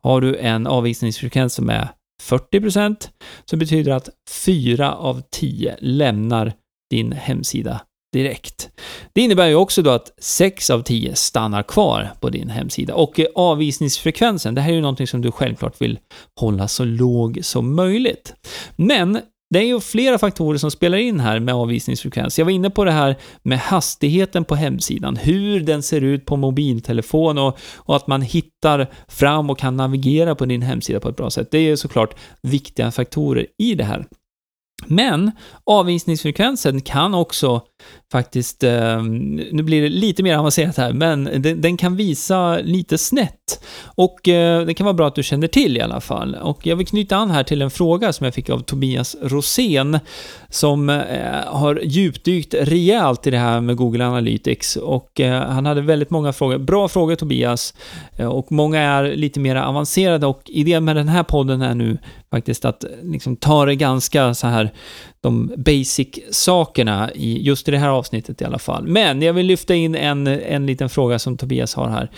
Har 0.00 0.20
du 0.20 0.36
en 0.36 0.66
avvisningsfrekvens 0.66 1.54
som 1.54 1.70
är 1.70 1.88
40% 2.22 3.08
så 3.44 3.56
betyder 3.56 3.90
det 3.90 3.96
att 3.96 4.08
4 4.30 4.94
av 4.94 5.22
10 5.30 5.76
lämnar 5.80 6.52
din 6.90 7.12
hemsida 7.12 7.80
direkt. 8.12 8.70
Det 9.12 9.20
innebär 9.20 9.46
ju 9.46 9.54
också 9.54 9.82
då 9.82 9.90
att 9.90 10.12
6 10.18 10.70
av 10.70 10.82
10 10.82 11.14
stannar 11.14 11.62
kvar 11.62 12.12
på 12.20 12.30
din 12.30 12.48
hemsida. 12.48 12.94
Och 12.94 13.20
avvisningsfrekvensen, 13.34 14.54
det 14.54 14.60
här 14.60 14.70
är 14.70 14.74
ju 14.74 14.80
någonting 14.80 15.06
som 15.06 15.22
du 15.22 15.30
självklart 15.30 15.80
vill 15.80 15.98
hålla 16.40 16.68
så 16.68 16.84
låg 16.84 17.38
som 17.42 17.74
möjligt. 17.74 18.34
Men 18.76 19.20
det 19.50 19.58
är 19.58 19.64
ju 19.64 19.80
flera 19.80 20.18
faktorer 20.18 20.58
som 20.58 20.70
spelar 20.70 20.98
in 20.98 21.20
här 21.20 21.40
med 21.40 21.54
avvisningsfrekvens. 21.54 22.38
Jag 22.38 22.44
var 22.44 22.52
inne 22.52 22.70
på 22.70 22.84
det 22.84 22.92
här 22.92 23.16
med 23.42 23.58
hastigheten 23.58 24.44
på 24.44 24.54
hemsidan, 24.54 25.16
hur 25.16 25.60
den 25.60 25.82
ser 25.82 26.00
ut 26.00 26.26
på 26.26 26.36
mobiltelefon 26.36 27.38
och, 27.38 27.58
och 27.76 27.96
att 27.96 28.06
man 28.06 28.22
hittar 28.22 28.86
fram 29.08 29.50
och 29.50 29.58
kan 29.58 29.76
navigera 29.76 30.34
på 30.34 30.44
din 30.44 30.62
hemsida 30.62 31.00
på 31.00 31.08
ett 31.08 31.16
bra 31.16 31.30
sätt. 31.30 31.50
Det 31.50 31.58
är 31.58 31.76
såklart 31.76 32.14
viktiga 32.42 32.90
faktorer 32.90 33.46
i 33.58 33.74
det 33.74 33.84
här. 33.84 34.06
Men 34.86 35.30
avvisningsfrekvensen 35.64 36.80
kan 36.80 37.14
också 37.14 37.62
faktiskt, 38.12 38.64
eh, 38.64 39.02
nu 39.52 39.62
blir 39.62 39.82
det 39.82 39.88
lite 39.88 40.22
mer 40.22 40.36
avancerat 40.36 40.76
här, 40.76 40.92
men 40.92 41.24
den, 41.24 41.60
den 41.60 41.76
kan 41.76 41.96
visa 41.96 42.58
lite 42.58 42.98
snett. 42.98 43.64
Och 43.84 44.28
eh, 44.28 44.66
det 44.66 44.74
kan 44.74 44.84
vara 44.84 44.94
bra 44.94 45.06
att 45.06 45.14
du 45.14 45.22
känner 45.22 45.46
till 45.48 45.76
i 45.76 45.80
alla 45.80 46.00
fall. 46.00 46.34
Och 46.34 46.66
jag 46.66 46.76
vill 46.76 46.86
knyta 46.86 47.16
an 47.16 47.30
här 47.30 47.42
till 47.42 47.62
en 47.62 47.70
fråga 47.70 48.12
som 48.12 48.24
jag 48.24 48.34
fick 48.34 48.50
av 48.50 48.60
Tobias 48.60 49.16
Rosén, 49.22 49.98
som 50.48 50.90
eh, 50.90 50.96
har 51.46 51.80
djupdykt 51.84 52.54
rejält 52.54 53.26
i 53.26 53.30
det 53.30 53.38
här 53.38 53.60
med 53.60 53.76
Google 53.76 54.06
Analytics. 54.06 54.76
Och 54.76 55.20
eh, 55.20 55.42
han 55.42 55.66
hade 55.66 55.80
väldigt 55.80 56.10
många 56.10 56.32
frågor. 56.32 56.58
Bra 56.58 56.88
frågor 56.88 57.14
Tobias. 57.14 57.74
Eh, 58.16 58.26
och 58.26 58.52
många 58.52 58.80
är 58.80 59.16
lite 59.16 59.40
mer 59.40 59.56
avancerade 59.56 60.26
och 60.26 60.42
idén 60.46 60.84
med 60.84 60.96
den 60.96 61.08
här 61.08 61.22
podden 61.22 61.62
är 61.62 61.74
nu 61.74 61.98
faktiskt 62.30 62.64
att 62.64 62.84
liksom 63.02 63.36
ta 63.36 63.64
det 63.64 63.74
ganska 63.74 64.34
så 64.34 64.46
här 64.46 64.72
de 65.20 65.52
basic-sakerna 65.56 67.10
i 67.14 67.42
just 67.42 67.68
i 67.68 67.70
det 67.70 67.78
här 67.78 67.88
avsnittet 67.88 68.40
i 68.40 68.44
alla 68.44 68.58
fall. 68.58 68.86
Men 68.86 69.22
jag 69.22 69.32
vill 69.32 69.46
lyfta 69.46 69.74
in 69.74 69.94
en, 69.94 70.26
en 70.26 70.66
liten 70.66 70.88
fråga 70.88 71.18
som 71.18 71.36
Tobias 71.36 71.74
har 71.74 71.88
här. 71.88 72.10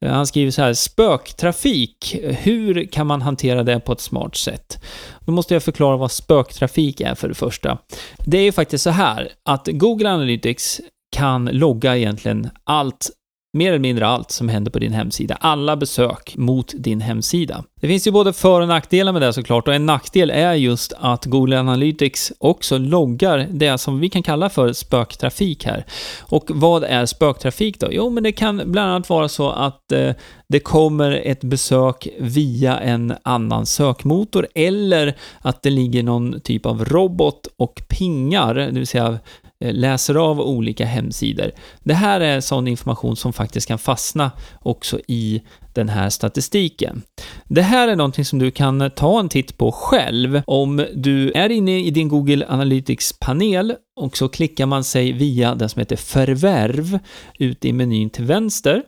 Eh, 0.00 0.12
han 0.12 0.26
skriver 0.26 0.50
så 0.50 0.62
här, 0.62 0.74
spöktrafik, 0.74 2.16
hur 2.22 2.84
kan 2.86 3.06
man 3.06 3.22
hantera 3.22 3.62
det 3.62 3.80
på 3.80 3.92
ett 3.92 4.00
smart 4.00 4.36
sätt? 4.36 4.84
Då 5.20 5.32
måste 5.32 5.54
jag 5.54 5.62
förklara 5.62 5.96
vad 5.96 6.10
spöktrafik 6.10 7.00
är 7.00 7.14
för 7.14 7.28
det 7.28 7.34
första. 7.34 7.78
Det 8.24 8.38
är 8.38 8.42
ju 8.42 8.52
faktiskt 8.52 8.84
så 8.84 8.90
här 8.90 9.28
att 9.44 9.68
Google 9.72 10.10
Analytics 10.10 10.80
kan 11.16 11.44
logga 11.44 11.96
egentligen 11.96 12.50
allt 12.64 13.10
mer 13.52 13.68
eller 13.68 13.78
mindre 13.78 14.06
allt 14.06 14.30
som 14.30 14.48
händer 14.48 14.70
på 14.70 14.78
din 14.78 14.92
hemsida. 14.92 15.38
Alla 15.40 15.76
besök 15.76 16.34
mot 16.36 16.72
din 16.76 17.00
hemsida. 17.00 17.64
Det 17.80 17.88
finns 17.88 18.06
ju 18.06 18.10
både 18.10 18.32
för 18.32 18.60
och 18.60 18.68
nackdelar 18.68 19.12
med 19.12 19.22
det 19.22 19.32
såklart 19.32 19.68
och 19.68 19.74
en 19.74 19.86
nackdel 19.86 20.30
är 20.30 20.54
just 20.54 20.92
att 20.98 21.24
Google 21.24 21.60
Analytics 21.60 22.32
också 22.38 22.78
loggar 22.78 23.46
det 23.50 23.78
som 23.78 24.00
vi 24.00 24.08
kan 24.08 24.22
kalla 24.22 24.48
för 24.48 24.72
spöktrafik 24.72 25.64
här. 25.64 25.84
Och 26.20 26.44
vad 26.48 26.84
är 26.84 27.06
spöktrafik 27.06 27.80
då? 27.80 27.88
Jo, 27.90 28.10
men 28.10 28.22
det 28.22 28.32
kan 28.32 28.62
bland 28.66 28.90
annat 28.90 29.10
vara 29.10 29.28
så 29.28 29.50
att 29.50 29.92
eh, 29.92 30.10
det 30.48 30.60
kommer 30.60 31.22
ett 31.24 31.40
besök 31.40 32.08
via 32.18 32.78
en 32.78 33.14
annan 33.22 33.66
sökmotor 33.66 34.46
eller 34.54 35.16
att 35.40 35.62
det 35.62 35.70
ligger 35.70 36.02
någon 36.02 36.40
typ 36.40 36.66
av 36.66 36.84
robot 36.84 37.48
och 37.56 37.82
pingar, 37.88 38.54
det 38.54 38.70
vill 38.70 38.86
säga 38.86 39.18
Eh, 39.64 39.74
läser 39.74 40.14
av 40.14 40.40
olika 40.40 40.84
hemsidor. 40.84 41.50
Det 41.82 41.94
här 41.94 42.20
är 42.20 42.40
sån 42.40 42.68
information 42.68 43.16
som 43.16 43.32
faktiskt 43.32 43.68
kan 43.68 43.78
fastna 43.78 44.30
också 44.60 45.00
i 45.08 45.42
den 45.74 45.88
här 45.88 46.10
statistiken. 46.10 47.02
Det 47.44 47.62
här 47.62 47.88
är 47.88 47.96
någonting 47.96 48.24
som 48.24 48.38
du 48.38 48.50
kan 48.50 48.90
ta 48.90 49.20
en 49.20 49.28
titt 49.28 49.58
på 49.58 49.72
själv 49.72 50.42
om 50.46 50.86
du 50.94 51.32
är 51.32 51.50
inne 51.50 51.80
i 51.80 51.90
din 51.90 52.08
Google 52.08 52.46
Analytics-panel 52.48 53.74
och 54.00 54.16
så 54.16 54.28
klickar 54.28 54.66
man 54.66 54.84
sig 54.84 55.12
via 55.12 55.54
det 55.54 55.68
som 55.68 55.80
heter 55.80 55.96
förvärv 55.96 56.98
ut 57.38 57.64
i 57.64 57.72
menyn 57.72 58.10
till 58.10 58.24
vänster 58.24 58.82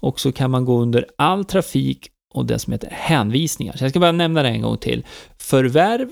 och 0.00 0.20
så 0.20 0.32
kan 0.32 0.50
man 0.50 0.64
gå 0.64 0.78
under 0.78 1.06
all 1.18 1.44
trafik 1.44 2.08
och 2.34 2.46
det 2.46 2.58
som 2.58 2.72
heter 2.72 2.90
hänvisningar. 2.92 3.76
Så 3.76 3.84
jag 3.84 3.90
ska 3.90 4.00
bara 4.00 4.12
nämna 4.12 4.42
det 4.42 4.48
en 4.48 4.62
gång 4.62 4.78
till. 4.78 5.06
Förvärv, 5.38 6.08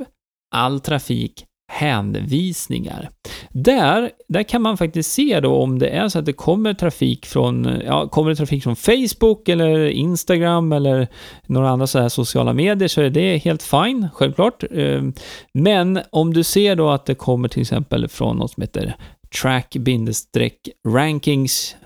all 0.54 0.80
trafik, 0.80 1.44
hänvisningar. 1.74 3.10
Där, 3.50 4.10
där 4.28 4.42
kan 4.42 4.62
man 4.62 4.76
faktiskt 4.76 5.12
se 5.12 5.40
då 5.40 5.54
om 5.54 5.78
det 5.78 5.88
är 5.88 6.08
så 6.08 6.18
att 6.18 6.26
det 6.26 6.32
kommer 6.32 6.74
trafik 6.74 7.26
från, 7.26 7.80
ja, 7.86 8.08
kommer 8.08 8.30
det 8.30 8.36
trafik 8.36 8.62
från 8.62 8.76
Facebook 8.76 9.48
eller 9.48 9.86
Instagram 9.86 10.72
eller 10.72 11.08
några 11.46 11.70
andra 11.70 11.86
så 11.86 11.98
här 11.98 12.08
sociala 12.08 12.52
medier 12.52 12.88
så 12.88 13.02
är 13.02 13.10
det 13.10 13.36
helt 13.36 13.62
fine, 13.62 14.08
självklart. 14.14 14.64
Ehm, 14.70 15.12
men 15.54 16.00
om 16.10 16.34
du 16.34 16.42
ser 16.42 16.76
då 16.76 16.90
att 16.90 17.06
det 17.06 17.14
kommer 17.14 17.48
till 17.48 17.62
exempel 17.62 18.08
från 18.08 18.36
något 18.36 18.50
som 18.50 18.60
heter 18.60 18.96
track-rankings 19.42 21.76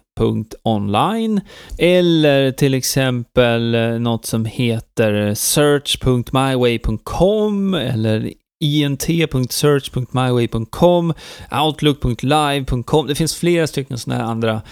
eller 1.79 2.53
till 2.53 2.75
exempel 2.75 3.77
något 4.01 4.27
som 4.27 4.45
heter 4.45 5.35
search.myway.com 5.35 7.75
eller 7.75 8.33
int.search.myway.com, 8.61 11.15
outlook.live.com. 11.65 13.07
Det 13.07 13.15
finns 13.15 13.35
flera 13.35 13.67
stycken 13.67 13.99
sådana 13.99 14.23
här 14.23 14.31
andra 14.31 14.63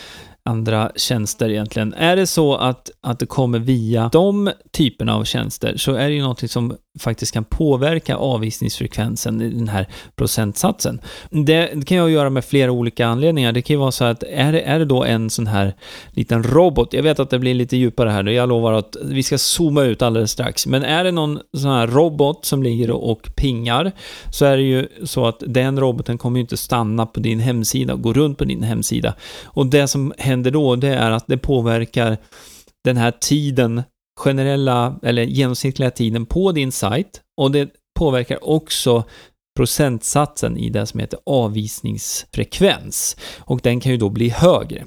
andra 0.47 0.93
tjänster 0.97 1.49
egentligen. 1.49 1.95
Är 1.95 2.17
det 2.17 2.27
så 2.27 2.55
att, 2.55 2.91
att 3.01 3.19
det 3.19 3.27
kommer 3.27 3.59
via 3.59 4.09
de 4.13 4.51
typerna 4.73 5.15
av 5.15 5.25
tjänster 5.25 5.77
så 5.77 5.95
är 5.95 6.09
det 6.09 6.15
ju 6.15 6.21
någonting 6.21 6.49
som 6.49 6.77
faktiskt 6.99 7.33
kan 7.33 7.45
påverka 7.45 8.17
avvisningsfrekvensen 8.17 9.41
i 9.41 9.51
den 9.51 9.69
här 9.69 9.87
procentsatsen. 10.17 11.01
Det, 11.31 11.87
kan 11.87 11.97
jag 11.97 12.11
göra 12.11 12.31
med 12.31 12.45
flera 12.45 12.73
olika 12.73 13.07
anledningar. 13.07 13.53
Det 13.53 13.63
kan 13.63 13.75
ju 13.75 13.81
vara 13.81 13.93
så 13.93 14.05
att 14.05 14.23
är 14.23 14.53
det, 14.53 14.61
är 14.61 14.79
det 14.79 14.85
då 14.85 15.05
en 15.05 15.31
sån 15.31 15.47
här 15.47 15.75
liten 16.11 16.43
robot, 16.43 16.93
jag 16.93 17.03
vet 17.03 17.21
att 17.21 17.31
det 17.31 17.39
blir 17.39 17.55
lite 17.55 17.77
djupare 17.77 18.11
här 18.11 18.23
nu, 18.23 18.33
jag 18.33 18.49
lovar 18.49 18.73
att 18.73 18.97
vi 19.05 19.23
ska 19.23 19.39
zooma 19.39 19.83
ut 19.83 20.03
alldeles 20.03 20.31
strax, 20.31 20.67
men 20.67 20.83
är 20.83 21.05
det 21.05 21.13
någon 21.13 21.41
sån 21.57 21.71
här 21.71 21.87
robot 21.87 22.45
som 22.45 22.63
ligger 22.63 22.91
och 22.91 23.29
pingar 23.37 23.93
så 24.31 24.45
är 24.45 24.57
det 24.57 24.63
ju 24.63 24.89
så 25.05 25.27
att 25.27 25.43
den 25.47 25.81
roboten 25.81 26.19
kommer 26.19 26.39
ju 26.39 26.41
inte 26.41 26.57
stanna 26.57 27.07
på 27.07 27.21
din 27.21 27.41
hemsida 27.41 27.93
och 27.93 28.03
gå 28.03 28.13
runt 28.13 28.39
på 28.39 28.45
din 28.45 28.63
hemsida. 28.63 29.15
Och 29.45 29.67
det 29.67 29.89
som 29.89 30.13
händer 30.19 30.51
då, 30.51 30.77
det 30.77 30.95
är 30.95 31.11
att 31.11 31.27
det 31.27 31.39
påverkar 31.39 32.17
den 32.85 32.97
här 32.97 33.11
tiden 33.11 33.83
generella 34.17 34.99
eller 35.03 35.23
genomsnittliga 35.23 35.91
tiden 35.91 36.27
på 36.27 36.53
din 36.53 36.73
sajt. 36.73 37.21
Och 37.37 37.51
det 37.51 37.71
påverkar 37.99 38.49
också 38.49 39.05
procentsatsen 39.57 40.57
i 40.57 40.71
det 40.71 40.87
som 40.87 41.01
heter 41.01 41.19
avvisningsfrekvens. 41.27 43.17
Och 43.39 43.61
den 43.63 43.81
kan 43.81 43.93
ju 43.93 43.99
då 43.99 44.11
bli 44.11 44.29
högre. 44.29 44.85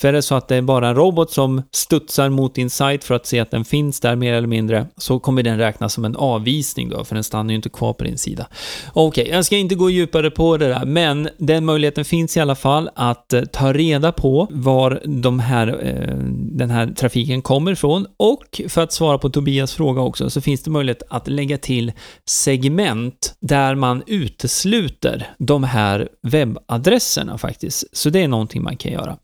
För 0.00 0.08
är 0.08 0.12
det 0.12 0.22
så 0.22 0.34
att 0.34 0.48
det 0.48 0.56
är 0.56 0.62
bara 0.62 0.88
en 0.88 0.94
robot 0.94 1.30
som 1.30 1.62
studsar 1.72 2.28
mot 2.28 2.54
din 2.54 2.70
sajt 2.70 3.04
för 3.04 3.14
att 3.14 3.26
se 3.26 3.40
att 3.40 3.50
den 3.50 3.64
finns 3.64 4.00
där 4.00 4.16
mer 4.16 4.34
eller 4.34 4.48
mindre, 4.48 4.86
så 4.96 5.18
kommer 5.18 5.42
den 5.42 5.58
räknas 5.58 5.92
som 5.92 6.04
en 6.04 6.16
avvisning 6.16 6.88
då, 6.88 7.04
för 7.04 7.14
den 7.14 7.24
stannar 7.24 7.50
ju 7.50 7.56
inte 7.56 7.68
kvar 7.68 7.92
på 7.92 8.04
din 8.04 8.18
sida. 8.18 8.46
Okej, 8.92 9.22
okay, 9.22 9.34
jag 9.34 9.44
ska 9.44 9.56
inte 9.56 9.74
gå 9.74 9.90
djupare 9.90 10.30
på 10.30 10.56
det 10.56 10.68
där, 10.68 10.84
men 10.84 11.28
den 11.38 11.64
möjligheten 11.64 12.04
finns 12.04 12.36
i 12.36 12.40
alla 12.40 12.54
fall 12.54 12.90
att 12.94 13.32
eh, 13.32 13.42
ta 13.42 13.72
reda 13.72 14.12
på 14.12 14.48
var 14.50 15.00
de 15.04 15.40
här, 15.40 15.66
eh, 15.66 16.16
den 16.34 16.70
här 16.70 16.86
trafiken 16.86 17.42
kommer 17.42 17.72
ifrån 17.72 18.06
och 18.16 18.60
för 18.68 18.82
att 18.82 18.92
svara 18.92 19.18
på 19.18 19.30
Tobias 19.30 19.74
fråga 19.74 20.00
också, 20.00 20.30
så 20.30 20.40
finns 20.40 20.62
det 20.62 20.70
möjlighet 20.70 21.02
att 21.08 21.28
lägga 21.28 21.58
till 21.58 21.92
segment 22.28 23.34
där 23.40 23.74
man 23.74 24.02
utesluter 24.12 25.30
de 25.38 25.64
här 25.64 26.08
webbadresserna 26.22 27.38
faktiskt. 27.38 27.84
Så 27.92 28.10
det 28.10 28.22
är 28.22 28.28
någonting 28.28 28.62
man 28.62 28.76
kan 28.76 28.92
göra. 28.92 29.16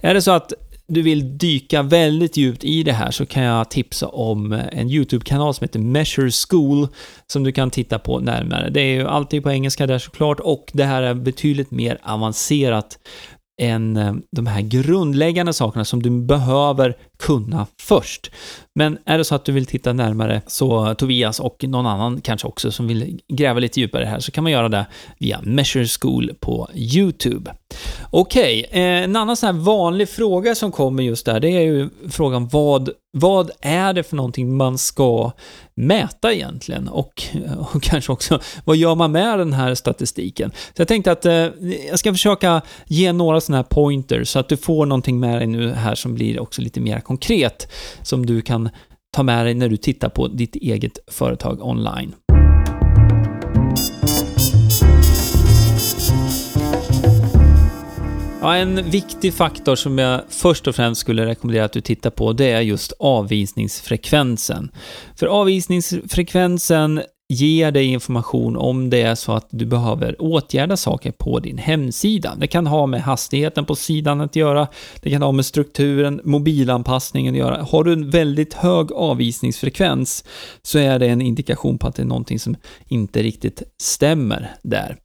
Är 0.00 0.14
det 0.14 0.22
så 0.22 0.30
att 0.30 0.52
du 0.88 1.02
vill 1.02 1.38
dyka 1.38 1.82
väldigt 1.82 2.36
djupt 2.36 2.64
i 2.64 2.82
det 2.82 2.92
här 2.92 3.10
så 3.10 3.26
kan 3.26 3.42
jag 3.42 3.70
tipsa 3.70 4.08
om 4.08 4.52
en 4.52 4.90
YouTube-kanal 4.90 5.54
som 5.54 5.64
heter 5.64 5.78
Measure 5.78 6.30
School 6.48 6.88
som 7.26 7.44
du 7.44 7.52
kan 7.52 7.70
titta 7.70 7.98
på 7.98 8.20
närmare. 8.20 8.70
Det 8.70 8.80
är 8.80 8.94
ju 8.94 9.06
alltid 9.06 9.42
på 9.42 9.50
engelska 9.50 9.86
där 9.86 9.98
såklart 9.98 10.40
och 10.40 10.70
det 10.72 10.84
här 10.84 11.02
är 11.02 11.14
betydligt 11.14 11.70
mer 11.70 11.98
avancerat 12.02 12.98
än 13.62 13.96
eh, 13.96 14.14
de 14.32 14.46
här 14.46 14.60
grundläggande 14.60 15.52
sakerna 15.52 15.84
som 15.84 16.02
du 16.02 16.10
behöver 16.10 16.96
kunna 17.18 17.66
först. 17.80 18.30
Men 18.74 18.98
är 19.04 19.18
det 19.18 19.24
så 19.24 19.34
att 19.34 19.44
du 19.44 19.52
vill 19.52 19.66
titta 19.66 19.92
närmare 19.92 20.42
så 20.46 20.94
Tobias 20.94 21.40
och 21.40 21.64
någon 21.64 21.86
annan 21.86 22.20
kanske 22.20 22.48
också 22.48 22.72
som 22.72 22.86
vill 22.86 23.20
gräva 23.28 23.60
lite 23.60 23.80
djupare 23.80 24.04
här 24.04 24.20
så 24.20 24.32
kan 24.32 24.44
man 24.44 24.52
göra 24.52 24.68
det 24.68 24.86
via 25.18 25.40
Measure 25.42 25.86
School 26.00 26.30
på 26.40 26.68
YouTube. 26.74 27.54
Okej, 28.10 28.66
okay, 28.68 28.82
en 28.82 29.16
annan 29.16 29.36
sån 29.36 29.46
här 29.46 29.62
vanlig 29.62 30.08
fråga 30.08 30.54
som 30.54 30.72
kommer 30.72 31.02
just 31.02 31.26
där, 31.26 31.40
det 31.40 31.48
är 31.48 31.60
ju 31.60 31.88
frågan 32.10 32.48
vad, 32.48 32.90
vad 33.12 33.50
är 33.60 33.92
det 33.92 34.02
för 34.02 34.16
någonting 34.16 34.56
man 34.56 34.78
ska 34.78 35.32
mäta 35.74 36.32
egentligen? 36.32 36.88
Och, 36.88 37.22
eh, 37.32 37.74
och 37.74 37.82
kanske 37.82 38.12
också, 38.12 38.40
vad 38.64 38.76
gör 38.76 38.94
man 38.94 39.12
med 39.12 39.38
den 39.38 39.52
här 39.52 39.74
statistiken? 39.74 40.50
Så 40.50 40.80
jag 40.80 40.88
tänkte 40.88 41.12
att 41.12 41.26
eh, 41.26 41.48
jag 41.88 41.98
ska 41.98 42.12
försöka 42.12 42.62
ge 42.86 43.12
några 43.12 43.40
sådana 43.40 43.56
här 43.56 43.64
pointers 43.64 44.28
så 44.28 44.38
att 44.38 44.48
du 44.48 44.56
får 44.56 44.86
någonting 44.86 45.20
med 45.20 45.38
dig 45.38 45.46
nu 45.46 45.72
här 45.72 45.94
som 45.94 46.14
blir 46.14 46.40
också 46.40 46.62
lite 46.62 46.80
mer 46.80 47.00
konkret, 47.06 47.72
som 48.02 48.26
du 48.26 48.42
kan 48.42 48.68
ta 49.16 49.22
med 49.22 49.46
dig 49.46 49.54
när 49.54 49.68
du 49.68 49.76
tittar 49.76 50.08
på 50.08 50.28
ditt 50.28 50.56
eget 50.56 50.98
företag 51.08 51.62
online. 51.62 52.14
Ja, 58.40 58.56
en 58.56 58.90
viktig 58.90 59.34
faktor 59.34 59.74
som 59.74 59.98
jag 59.98 60.20
först 60.28 60.68
och 60.68 60.74
främst 60.74 61.00
skulle 61.00 61.26
rekommendera 61.26 61.64
att 61.64 61.72
du 61.72 61.80
tittar 61.80 62.10
på, 62.10 62.32
det 62.32 62.50
är 62.50 62.60
just 62.60 62.92
avvisningsfrekvensen. 62.98 64.70
För 65.16 65.26
avvisningsfrekvensen 65.26 67.02
ger 67.28 67.70
dig 67.70 67.86
information 67.86 68.56
om 68.56 68.90
det 68.90 69.02
är 69.02 69.14
så 69.14 69.32
att 69.32 69.46
du 69.50 69.66
behöver 69.66 70.22
åtgärda 70.22 70.76
saker 70.76 71.12
på 71.12 71.38
din 71.38 71.58
hemsida. 71.58 72.34
Det 72.38 72.46
kan 72.46 72.66
ha 72.66 72.86
med 72.86 73.02
hastigheten 73.02 73.64
på 73.64 73.74
sidan 73.74 74.20
att 74.20 74.36
göra, 74.36 74.68
det 75.00 75.10
kan 75.10 75.22
ha 75.22 75.32
med 75.32 75.46
strukturen, 75.46 76.20
mobilanpassningen 76.24 77.34
att 77.34 77.38
göra. 77.38 77.62
Har 77.62 77.84
du 77.84 77.92
en 77.92 78.10
väldigt 78.10 78.54
hög 78.54 78.92
avvisningsfrekvens 78.92 80.24
så 80.62 80.78
är 80.78 80.98
det 80.98 81.06
en 81.06 81.22
indikation 81.22 81.78
på 81.78 81.86
att 81.86 81.94
det 81.94 82.02
är 82.02 82.06
någonting 82.06 82.38
som 82.38 82.56
inte 82.88 83.22
riktigt 83.22 83.62
stämmer 83.82 84.54
där. 84.62 84.96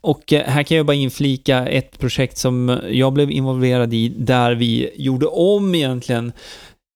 Och 0.00 0.32
eh, 0.32 0.46
här 0.46 0.62
kan 0.62 0.76
jag 0.76 0.86
bara 0.86 0.96
inflika 0.96 1.66
ett 1.66 1.98
projekt 1.98 2.38
som 2.38 2.80
jag 2.90 3.12
blev 3.12 3.30
involverad 3.30 3.94
i 3.94 4.08
där 4.08 4.54
vi 4.54 4.90
gjorde 4.96 5.26
om 5.26 5.74
egentligen 5.74 6.32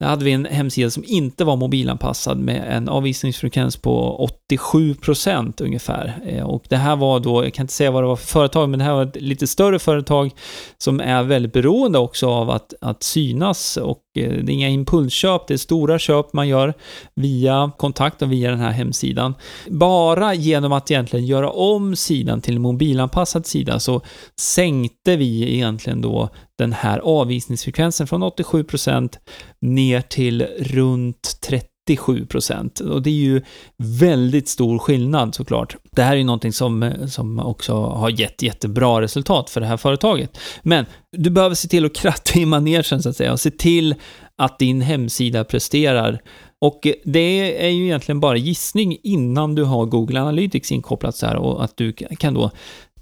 där 0.00 0.06
hade 0.06 0.24
vi 0.24 0.32
en 0.32 0.44
hemsida 0.44 0.90
som 0.90 1.04
inte 1.06 1.44
var 1.44 1.56
mobilanpassad 1.56 2.38
med 2.38 2.76
en 2.76 2.88
avvisningsfrekvens 2.88 3.76
på 3.76 4.26
87% 4.50 5.62
ungefär. 5.62 6.14
Eh, 6.26 6.46
och 6.46 6.64
det 6.68 6.76
här 6.76 6.96
var 6.96 7.20
då, 7.20 7.44
jag 7.44 7.54
kan 7.54 7.64
inte 7.64 7.74
säga 7.74 7.90
vad 7.90 8.02
det 8.02 8.06
var 8.06 8.16
för 8.16 8.26
företag, 8.26 8.68
men 8.68 8.78
det 8.78 8.84
här 8.84 8.94
var 8.94 9.02
ett 9.02 9.22
lite 9.22 9.46
större 9.46 9.78
företag 9.78 10.30
som 10.78 11.00
är 11.00 11.22
väldigt 11.22 11.52
beroende 11.52 11.98
också 11.98 12.28
av 12.28 12.50
att, 12.50 12.74
att 12.80 13.02
synas 13.02 13.76
och 13.76 14.02
eh, 14.18 14.32
det 14.32 14.52
är 14.52 14.54
inga 14.54 14.68
impulsköp, 14.68 15.46
det 15.48 15.54
är 15.54 15.58
stora 15.58 15.98
köp 15.98 16.32
man 16.32 16.48
gör 16.48 16.74
via 17.14 17.70
kontakt 17.78 18.22
och 18.22 18.32
via 18.32 18.50
den 18.50 18.60
här 18.60 18.72
hemsidan. 18.72 19.34
Bara 19.70 20.34
genom 20.34 20.72
att 20.72 20.90
egentligen 20.90 21.26
göra 21.26 21.50
om 21.50 21.96
sidan 21.96 22.40
till 22.40 22.56
en 22.56 22.62
mobilanpassad 22.62 23.46
sida 23.46 23.80
så 23.80 24.00
sänkte 24.40 25.16
vi 25.16 25.54
egentligen 25.54 26.00
då 26.00 26.30
den 26.58 26.72
här 26.72 26.98
avvisningsfrekvensen 26.98 28.06
från 28.06 28.22
87% 28.22 29.16
ner 29.60 30.00
till 30.00 30.42
runt 30.58 31.40
37 31.40 32.26
procent. 32.26 32.80
Och 32.80 33.02
det 33.02 33.10
är 33.10 33.14
ju 33.14 33.42
väldigt 33.76 34.48
stor 34.48 34.78
skillnad 34.78 35.34
såklart. 35.34 35.76
Det 35.92 36.02
här 36.02 36.12
är 36.12 36.16
ju 36.16 36.24
någonting 36.24 36.52
som, 36.52 36.92
som 37.08 37.38
också 37.38 37.74
har 37.74 38.10
gett 38.10 38.42
jättebra 38.42 39.00
resultat 39.00 39.50
för 39.50 39.60
det 39.60 39.66
här 39.66 39.76
företaget. 39.76 40.38
Men 40.62 40.86
du 41.16 41.30
behöver 41.30 41.54
se 41.54 41.68
till 41.68 41.84
att 41.86 41.94
kratta 41.94 42.38
i 42.38 42.46
manegen 42.46 43.02
så 43.02 43.08
att 43.08 43.16
säga 43.16 43.32
och 43.32 43.40
se 43.40 43.50
till 43.50 43.94
att 44.38 44.58
din 44.58 44.80
hemsida 44.80 45.44
presterar. 45.44 46.22
Och 46.60 46.86
det 47.04 47.64
är 47.66 47.70
ju 47.70 47.84
egentligen 47.84 48.20
bara 48.20 48.36
gissning 48.36 48.98
innan 49.02 49.54
du 49.54 49.64
har 49.64 49.84
Google 49.84 50.20
Analytics 50.20 50.72
inkopplat 50.72 51.16
så 51.16 51.26
här 51.26 51.36
och 51.36 51.64
att 51.64 51.76
du 51.76 51.92
kan 51.92 52.34
då 52.34 52.50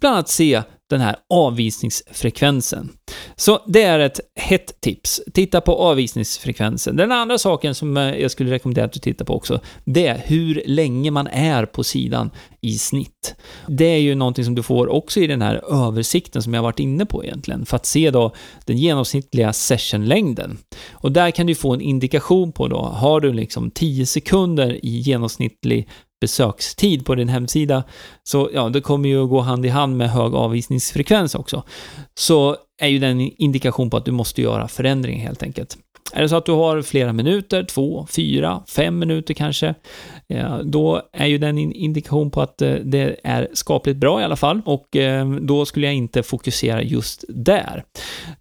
bland 0.00 0.16
annat 0.16 0.28
se 0.28 0.62
den 0.90 1.00
här 1.00 1.16
avvisningsfrekvensen. 1.30 2.90
Så 3.36 3.60
det 3.66 3.82
är 3.82 3.98
ett 3.98 4.20
hett 4.40 4.80
tips. 4.80 5.20
Titta 5.34 5.60
på 5.60 5.76
avvisningsfrekvensen. 5.76 6.96
Den 6.96 7.12
andra 7.12 7.38
saken 7.38 7.74
som 7.74 7.96
eh, 7.96 8.16
jag 8.16 8.30
skulle 8.30 8.50
rekommendera 8.50 8.84
att 8.84 8.92
du 8.92 9.00
tittar 9.00 9.24
på 9.24 9.34
också, 9.36 9.60
det 9.84 10.06
är 10.06 10.22
hur 10.26 10.62
länge 10.66 11.10
man 11.10 11.26
är 11.26 11.66
på 11.66 11.84
sidan 11.84 12.30
i 12.60 12.78
snitt. 12.78 13.34
Det 13.68 13.84
är 13.84 13.98
ju 13.98 14.14
någonting 14.14 14.44
som 14.44 14.54
du 14.54 14.62
får 14.62 14.88
också 14.88 15.20
i 15.20 15.26
den 15.26 15.42
här 15.42 15.86
översikten 15.86 16.42
som 16.42 16.54
jag 16.54 16.62
varit 16.62 16.80
inne 16.80 17.06
på 17.06 17.24
egentligen, 17.24 17.66
för 17.66 17.76
att 17.76 17.86
se 17.86 18.10
då 18.10 18.34
den 18.64 18.78
genomsnittliga 18.78 19.52
sessionlängden. 19.52 20.58
Och 20.92 21.12
där 21.12 21.30
kan 21.30 21.46
du 21.46 21.54
få 21.54 21.74
en 21.74 21.80
indikation 21.80 22.52
på 22.52 22.68
då, 22.68 22.82
har 22.82 23.20
du 23.20 23.32
liksom 23.32 23.70
10 23.70 24.06
sekunder 24.06 24.84
i 24.84 24.98
genomsnittlig 24.98 25.88
besökstid 26.24 27.06
på 27.06 27.14
din 27.14 27.28
hemsida, 27.28 27.84
så 28.22 28.50
ja, 28.54 28.68
det 28.68 28.80
kommer 28.80 29.08
ju 29.08 29.24
att 29.24 29.30
gå 29.30 29.40
hand 29.40 29.66
i 29.66 29.68
hand 29.68 29.96
med 29.96 30.10
hög 30.10 30.34
avvisningsfrekvens 30.34 31.34
också. 31.34 31.62
Så 32.14 32.56
är 32.80 32.88
ju 32.88 32.98
den 32.98 33.20
indikation 33.20 33.90
på 33.90 33.96
att 33.96 34.04
du 34.04 34.12
måste 34.12 34.42
göra 34.42 34.68
förändring 34.68 35.20
helt 35.20 35.42
enkelt. 35.42 35.76
Är 36.16 36.22
det 36.22 36.28
så 36.28 36.36
att 36.36 36.46
du 36.46 36.52
har 36.52 36.82
flera 36.82 37.12
minuter, 37.12 37.64
två, 37.64 38.06
fyra, 38.10 38.62
fem 38.68 38.98
minuter 38.98 39.34
kanske, 39.34 39.74
eh, 40.28 40.58
då 40.58 41.02
är 41.12 41.26
ju 41.26 41.38
den 41.38 41.58
en 41.58 41.72
indikation 41.72 42.30
på 42.30 42.40
att 42.40 42.62
eh, 42.62 42.74
det 42.74 43.16
är 43.24 43.48
skapligt 43.52 43.96
bra 43.96 44.20
i 44.20 44.24
alla 44.24 44.36
fall 44.36 44.60
och 44.64 44.96
eh, 44.96 45.30
då 45.30 45.66
skulle 45.66 45.86
jag 45.86 45.94
inte 45.94 46.22
fokusera 46.22 46.82
just 46.82 47.24
där. 47.28 47.84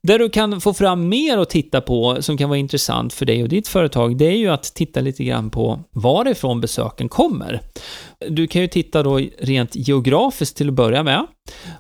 Där 0.04 0.20
du 0.20 0.30
kan 0.30 0.62
få 0.62 0.74
fram 0.74 1.10
mer 1.10 1.38
att 1.38 1.50
titta 1.50 1.82
på 1.82 2.18
som 2.20 2.38
kan 2.38 2.50
vara 2.50 2.60
intressant 2.60 3.14
för 3.14 3.26
dig 3.26 3.44
och 3.44 3.50
ditt 3.50 3.68
företag, 3.68 4.18
det 4.18 4.26
är 4.26 4.38
ju 4.38 4.50
att 4.50 4.64
titta 4.64 5.02
lite 5.02 5.24
grann 5.24 5.50
på 5.50 5.80
varifrån 5.92 6.62
besöken 6.62 7.10
kommer. 7.10 7.60
Du 8.30 8.48
kan 8.48 8.62
ju 8.62 8.68
titta 8.68 9.04
då 9.04 9.20
rent 9.40 9.76
geografiskt 9.76 10.58
till 10.58 10.68
att 10.68 10.74
börja 10.74 11.04
med. 11.04 11.28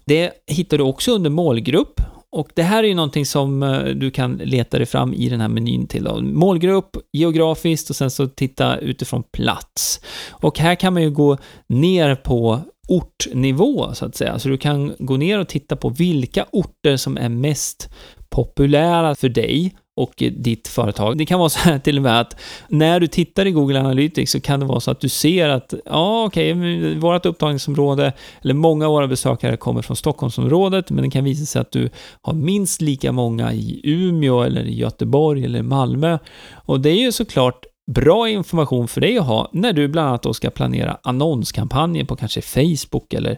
Det 0.05 0.31
hittar 0.47 0.77
du 0.77 0.83
också 0.83 1.11
under 1.11 1.29
målgrupp 1.29 2.01
och 2.33 2.49
det 2.53 2.63
här 2.63 2.83
är 2.83 2.87
ju 2.87 2.93
någonting 2.93 3.25
som 3.25 3.63
eh, 3.63 3.85
du 3.85 4.11
kan 4.11 4.35
leta 4.35 4.77
dig 4.77 4.85
fram 4.85 5.13
i 5.13 5.29
den 5.29 5.41
här 5.41 5.47
menyn 5.47 5.87
till. 5.87 6.03
Då. 6.03 6.21
Målgrupp, 6.21 6.97
geografiskt 7.11 7.89
och 7.89 7.95
sen 7.95 8.11
så 8.11 8.27
titta 8.27 8.77
utifrån 8.77 9.23
plats. 9.23 10.01
Och 10.29 10.59
här 10.59 10.75
kan 10.75 10.93
man 10.93 11.03
ju 11.03 11.11
gå 11.11 11.37
ner 11.67 12.15
på 12.15 12.59
ortnivå, 12.87 13.93
så 13.93 14.05
att 14.05 14.15
säga. 14.15 14.39
Så 14.39 14.49
du 14.49 14.57
kan 14.57 14.93
gå 14.99 15.17
ner 15.17 15.39
och 15.39 15.47
titta 15.47 15.75
på 15.75 15.89
vilka 15.89 16.45
orter 16.51 16.97
som 16.97 17.17
är 17.17 17.29
mest 17.29 17.89
populära 18.29 19.15
för 19.15 19.29
dig 19.29 19.75
och 19.95 20.13
ditt 20.17 20.67
företag. 20.67 21.17
Det 21.17 21.25
kan 21.25 21.39
vara 21.39 21.49
så 21.49 21.59
här 21.59 21.79
till 21.79 21.97
och 21.97 22.03
med 22.03 22.19
att 22.19 22.35
när 22.67 22.99
du 22.99 23.07
tittar 23.07 23.45
i 23.45 23.51
Google 23.51 23.79
Analytics 23.79 24.31
så 24.31 24.41
kan 24.41 24.59
det 24.59 24.65
vara 24.65 24.79
så 24.79 24.91
att 24.91 24.99
du 24.99 25.09
ser 25.09 25.49
att, 25.49 25.73
ja 25.85 26.23
okej, 26.25 26.53
okay, 26.53 26.95
vårt 26.95 27.25
upptagningsområde, 27.25 28.13
eller 28.41 28.53
många 28.53 28.85
av 28.85 28.91
våra 28.91 29.07
besökare 29.07 29.57
kommer 29.57 29.81
från 29.81 29.95
Stockholmsområdet, 29.95 30.89
men 30.89 31.03
det 31.03 31.09
kan 31.09 31.23
visa 31.23 31.45
sig 31.45 31.61
att 31.61 31.71
du 31.71 31.89
har 32.21 32.33
minst 32.33 32.81
lika 32.81 33.11
många 33.11 33.53
i 33.53 33.81
Umeå 33.83 34.41
eller 34.41 34.63
i 34.63 34.75
Göteborg 34.75 35.45
eller 35.45 35.61
Malmö. 35.61 36.17
Och 36.65 36.79
det 36.79 36.89
är 36.89 37.01
ju 37.01 37.11
såklart 37.11 37.65
bra 37.91 38.29
information 38.29 38.87
för 38.87 39.01
dig 39.01 39.17
att 39.17 39.25
ha 39.25 39.49
när 39.53 39.73
du 39.73 39.87
bland 39.87 40.07
annat 40.07 40.23
då 40.23 40.33
ska 40.33 40.49
planera 40.49 40.97
annonskampanjer 41.03 42.05
på 42.05 42.15
kanske 42.15 42.41
Facebook 42.41 43.13
eller, 43.13 43.37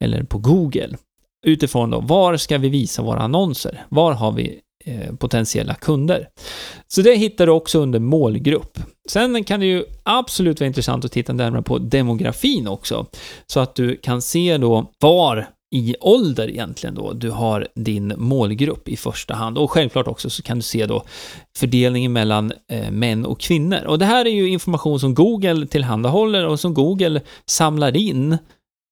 eller 0.00 0.22
på 0.22 0.38
Google. 0.38 0.96
Utifrån 1.46 1.90
då, 1.90 2.00
var 2.00 2.36
ska 2.36 2.58
vi 2.58 2.68
visa 2.68 3.02
våra 3.02 3.20
annonser? 3.20 3.84
Var 3.88 4.12
har 4.12 4.32
vi 4.32 4.60
Eh, 4.86 5.14
potentiella 5.14 5.74
kunder? 5.74 6.28
Så 6.88 7.02
det 7.02 7.14
hittar 7.14 7.46
du 7.46 7.52
också 7.52 7.78
under 7.78 7.98
målgrupp. 7.98 8.78
Sen 9.08 9.44
kan 9.44 9.60
det 9.60 9.66
ju 9.66 9.84
absolut 10.02 10.60
vara 10.60 10.66
intressant 10.66 11.04
att 11.04 11.12
titta 11.12 11.32
närmare 11.32 11.62
på 11.62 11.78
demografin 11.78 12.68
också, 12.68 13.06
så 13.46 13.60
att 13.60 13.74
du 13.74 13.96
kan 13.96 14.22
se 14.22 14.56
då 14.56 14.92
var 15.00 15.48
i 15.74 15.96
ålder 16.00 16.48
egentligen 16.48 16.94
då 16.94 17.12
du 17.12 17.30
har 17.30 17.68
din 17.74 18.14
målgrupp 18.16 18.88
i 18.88 18.96
första 18.96 19.34
hand. 19.34 19.58
Och 19.58 19.70
självklart 19.70 20.08
också 20.08 20.30
så 20.30 20.42
kan 20.42 20.58
du 20.58 20.62
se 20.62 20.86
då 20.86 21.02
fördelningen 21.56 22.12
mellan 22.12 22.52
eh, 22.70 22.90
män 22.90 23.26
och 23.26 23.40
kvinnor. 23.40 23.84
Och 23.86 23.98
det 23.98 24.04
här 24.04 24.24
är 24.24 24.30
ju 24.30 24.48
information 24.48 25.00
som 25.00 25.14
Google 25.14 25.66
tillhandahåller 25.66 26.46
och 26.46 26.60
som 26.60 26.74
Google 26.74 27.20
samlar 27.46 27.96
in 27.96 28.38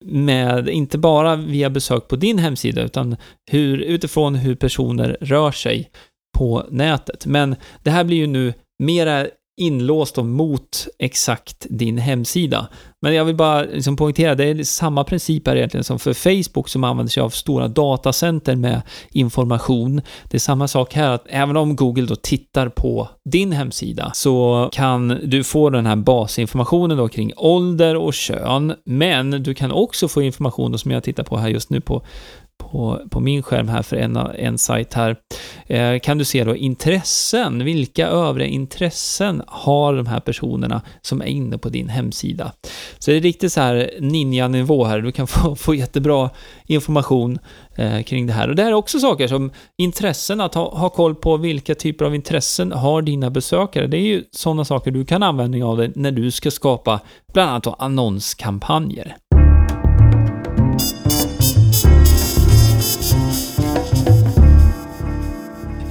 med, 0.04 0.68
inte 0.68 0.98
bara 0.98 1.36
via 1.36 1.70
besök 1.70 2.08
på 2.08 2.16
din 2.16 2.38
hemsida, 2.38 2.82
utan 2.82 3.16
hur, 3.50 3.78
utifrån 3.78 4.34
hur 4.34 4.54
personer 4.54 5.16
rör 5.20 5.50
sig 5.50 5.90
på 6.38 6.66
nätet. 6.70 7.26
Men 7.26 7.56
det 7.82 7.90
här 7.90 8.04
blir 8.04 8.16
ju 8.16 8.26
nu 8.26 8.54
mera 8.78 9.26
inlåst 9.56 10.16
mot 10.16 10.86
exakt 10.98 11.66
din 11.70 11.98
hemsida. 11.98 12.68
Men 13.00 13.14
jag 13.14 13.24
vill 13.24 13.36
bara 13.36 13.62
liksom 13.62 13.96
poängtera, 13.96 14.34
det 14.34 14.44
är 14.44 14.64
samma 14.64 15.04
princip 15.04 15.46
här 15.46 15.56
egentligen 15.56 15.84
som 15.84 15.98
för 15.98 16.12
Facebook 16.14 16.68
som 16.68 16.84
använder 16.84 17.10
sig 17.10 17.22
av 17.22 17.30
stora 17.30 17.68
datacenter 17.68 18.56
med 18.56 18.82
information. 19.10 20.00
Det 20.24 20.36
är 20.36 20.38
samma 20.38 20.68
sak 20.68 20.94
här, 20.94 21.10
att 21.10 21.24
även 21.26 21.56
om 21.56 21.76
Google 21.76 22.06
då 22.06 22.16
tittar 22.16 22.68
på 22.68 23.08
din 23.24 23.52
hemsida 23.52 24.10
så 24.14 24.68
kan 24.72 25.20
du 25.24 25.44
få 25.44 25.70
den 25.70 25.86
här 25.86 25.96
basinformationen 25.96 26.96
då 26.96 27.08
kring 27.08 27.32
ålder 27.36 27.96
och 27.96 28.14
kön, 28.14 28.74
men 28.84 29.30
du 29.30 29.54
kan 29.54 29.72
också 29.72 30.08
få 30.08 30.22
information 30.22 30.78
som 30.78 30.90
jag 30.90 31.02
tittar 31.02 31.24
på 31.24 31.36
här 31.36 31.48
just 31.48 31.70
nu 31.70 31.80
på 31.80 32.02
på, 32.58 33.00
på 33.10 33.20
min 33.20 33.42
skärm 33.42 33.68
här 33.68 33.82
för 33.82 33.96
en, 33.96 34.16
en 34.16 34.58
sajt 34.58 34.94
här, 34.94 35.16
eh, 35.66 35.98
kan 35.98 36.18
du 36.18 36.24
se 36.24 36.44
då 36.44 36.56
intressen. 36.56 37.64
Vilka 37.64 38.08
övriga 38.08 38.48
intressen 38.48 39.42
har 39.46 39.94
de 39.94 40.06
här 40.06 40.20
personerna 40.20 40.82
som 41.02 41.20
är 41.20 41.26
inne 41.26 41.58
på 41.58 41.68
din 41.68 41.88
hemsida? 41.88 42.52
Så 42.98 43.10
det 43.10 43.16
är 43.16 43.20
riktigt 43.20 43.52
så 43.52 43.60
här 43.60 43.90
ninja-nivå 44.00 44.84
här. 44.84 45.00
Du 45.00 45.12
kan 45.12 45.26
få, 45.26 45.56
få 45.56 45.74
jättebra 45.74 46.30
information 46.66 47.38
eh, 47.76 48.02
kring 48.02 48.26
det 48.26 48.32
här. 48.32 48.48
Och 48.48 48.56
det 48.56 48.62
här 48.62 48.70
är 48.70 48.74
också 48.74 48.98
saker 48.98 49.28
som 49.28 49.50
intressen, 49.78 50.40
att 50.40 50.54
ha, 50.54 50.78
ha 50.78 50.88
koll 50.88 51.14
på 51.14 51.36
vilka 51.36 51.74
typer 51.74 52.04
av 52.04 52.14
intressen 52.14 52.72
har 52.72 53.02
dina 53.02 53.30
besökare. 53.30 53.86
Det 53.86 53.96
är 53.96 54.06
ju 54.06 54.24
sådana 54.30 54.64
saker 54.64 54.90
du 54.90 55.04
kan 55.04 55.22
använda 55.22 55.66
av 55.66 55.92
när 55.94 56.12
du 56.12 56.30
ska 56.30 56.50
skapa 56.50 57.00
bland 57.32 57.50
annat 57.50 57.80
annonskampanjer. 57.80 59.16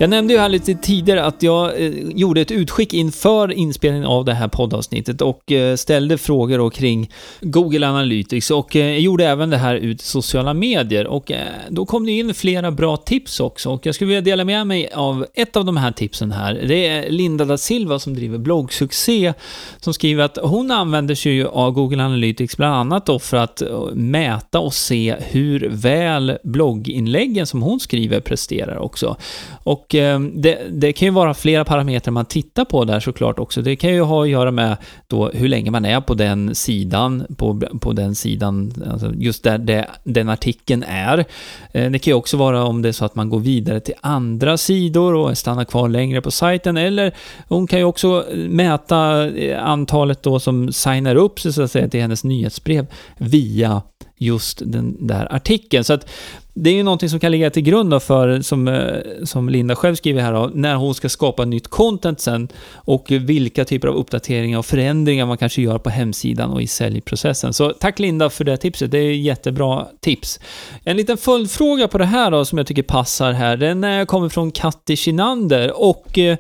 Jag 0.02 0.10
nämnde 0.10 0.34
ju 0.34 0.40
här 0.40 0.50
lite 0.50 0.76
tidigare 0.76 1.24
att 1.24 1.44
jag 1.44 1.82
eh, 1.82 1.92
gjorde 2.16 2.42
ett 2.42 2.52
utskick 2.52 2.94
inför 2.94 3.52
inspelningen 3.52 4.08
av 4.08 4.26
det 4.26 4.34
här 4.34 4.48
poddavsnittet 4.48 5.22
och 5.22 5.52
eh, 5.52 5.76
ställde 5.76 6.18
frågor 6.18 6.58
då 6.58 6.70
kring 6.70 7.12
Google 7.42 7.88
Analytics 7.88 8.52
och 8.52 8.76
eh, 8.76 8.98
gjorde 8.98 9.26
även 9.26 9.50
det 9.50 9.58
här 9.58 9.76
ut 9.76 10.02
i 10.02 10.06
sociala 10.06 10.54
medier 10.54 11.08
och 11.08 11.32
eh, 11.32 11.48
då 11.70 11.86
kom 11.86 12.06
det 12.06 12.12
in 12.12 12.34
flera 12.34 12.72
bra 12.72 12.98
tips 12.98 13.40
också 13.40 13.70
och 13.70 13.86
jag 13.86 13.96
skulle 13.96 14.08
vilja 14.08 14.22
dela 14.22 14.46
med 14.46 14.68
mig 14.68 14.90
av 14.94 15.26
ett 15.34 15.56
av 15.56 15.66
de 15.66 15.78
här 15.78 15.92
tipsen 15.92 16.32
här. 16.32 16.54
Det 16.68 16.88
är 16.88 17.10
Linda 17.10 17.46
da 17.46 17.58
Silva 17.58 18.00
som 18.00 18.14
driver 18.14 18.38
bloggsuccé 18.38 19.34
som 19.80 19.94
skriver 19.94 20.24
att 20.24 20.38
hon 20.42 20.72
använder 20.72 21.16
sig 21.16 21.32
ju 21.32 21.48
av 21.48 21.72
Google 21.72 22.04
Analytics 22.04 22.58
bland 22.58 22.76
annat 22.76 23.06
då 23.06 23.20
för 23.20 23.38
att 23.38 23.62
eh, 23.62 23.86
mäta 23.94 24.60
och 24.60 24.74
se 24.74 25.16
hur 25.20 25.70
väl 25.72 26.38
blogginläggen 26.44 27.48
som 27.48 27.62
hon 27.62 27.80
skriver 27.80 28.20
presterar 28.20 28.78
också. 28.78 29.18
Och 29.64 29.91
Eh, 29.96 30.20
det, 30.20 30.60
det, 30.72 30.94
kan 30.94 31.06
ju 31.06 31.12
vara 31.12 31.34
flera 31.34 31.66
parametrar 31.66 32.12
man 32.12 32.26
tittar 32.26 32.66
på 32.66 32.86
där 32.86 33.00
såklart 33.00 33.40
också. 33.40 33.62
Det 33.62 33.76
kan 33.76 33.94
ju 33.94 34.02
ha 34.02 34.24
att 34.24 34.30
göra 34.30 34.52
med 34.52 34.78
då 35.08 35.30
hur 35.30 35.48
länge 35.48 35.72
man 35.72 35.86
är 35.86 36.02
på 36.02 36.14
den 36.14 36.56
sidan, 36.56 37.26
på, 37.38 37.62
på 37.82 37.94
den 37.94 38.16
sidan, 38.16 38.74
alltså 38.92 39.14
just 39.14 39.44
där 39.44 39.58
det, 39.58 39.88
den 40.04 40.30
artikeln 40.30 40.84
är. 40.88 41.26
Eh, 41.72 41.92
det 41.92 42.00
kan 42.00 42.12
ju 42.12 42.16
också 42.16 42.38
vara 42.38 42.64
om 42.64 42.82
det 42.82 42.88
är 42.90 42.94
så 42.94 43.06
att 43.06 43.16
man 43.16 43.30
går 43.30 43.40
vidare 43.40 43.80
till 43.80 43.96
andra 44.02 44.58
sidor 44.58 45.14
och 45.14 45.38
stannar 45.38 45.64
kvar 45.64 45.90
längre 45.90 46.22
på 46.22 46.32
sajten, 46.32 46.78
eller 46.78 47.16
hon 47.48 47.68
kan 47.68 47.80
ju 47.80 47.86
också 47.86 48.26
mäta 48.36 49.30
eh, 49.30 49.64
antalet 49.64 50.24
då 50.24 50.40
som 50.40 50.72
signar 50.72 51.16
upp 51.16 51.40
sig 51.40 51.54
så 51.54 51.62
att 51.62 51.72
säga 51.72 51.88
till 51.88 52.02
hennes 52.02 52.24
nyhetsbrev 52.24 52.88
via 53.18 53.82
just 54.22 54.62
den 54.66 55.08
där 55.08 55.36
artikeln. 55.36 55.84
Så 55.84 55.94
att 55.94 56.10
det 56.54 56.70
är 56.70 56.74
ju 56.74 56.84
någonting 56.84 57.10
som 57.10 57.20
kan 57.20 57.32
ligga 57.32 57.50
till 57.50 57.64
grund 57.64 58.02
för, 58.02 58.42
som, 58.42 58.68
eh, 58.68 58.98
som 59.24 59.50
Linda 59.50 59.76
själv 59.76 59.96
skriver 59.96 60.22
här, 60.22 60.34
då, 60.34 60.52
när 60.54 60.76
hon 60.76 60.96
ska 60.96 61.10
skapa 61.10 61.46
nytt 61.46 61.68
content 61.68 62.20
sen 62.20 62.48
och 62.74 63.12
vilka 63.12 63.66
typer 63.66 63.88
av 63.88 63.96
uppdateringar 63.96 64.60
och 64.60 64.66
förändringar 64.66 65.26
man 65.26 65.38
kanske 65.38 65.62
gör 65.62 65.78
på 65.78 65.90
hemsidan 65.90 66.50
och 66.52 66.62
i 66.62 66.68
säljprocessen. 66.68 67.54
Så 67.54 67.70
tack 67.70 68.00
Linda 68.00 68.30
för 68.30 68.44
det 68.44 68.58
tipset, 68.58 68.92
det 68.92 68.98
är 68.98 69.14
jättebra 69.14 69.88
tips. 70.00 70.40
En 70.84 70.98
liten 70.98 71.18
följdfråga 71.18 71.88
på 71.88 71.98
det 71.98 72.06
här 72.06 72.32
då, 72.32 72.46
som 72.46 72.58
jag 72.58 72.68
tycker 72.68 72.84
passar 72.84 73.32
här, 73.32 73.58
den 73.58 74.06
kommer 74.06 74.30
från 74.30 74.52
Katti 74.52 74.96
Kinander 74.96 75.82
och 75.82 76.18
eh, 76.18 76.38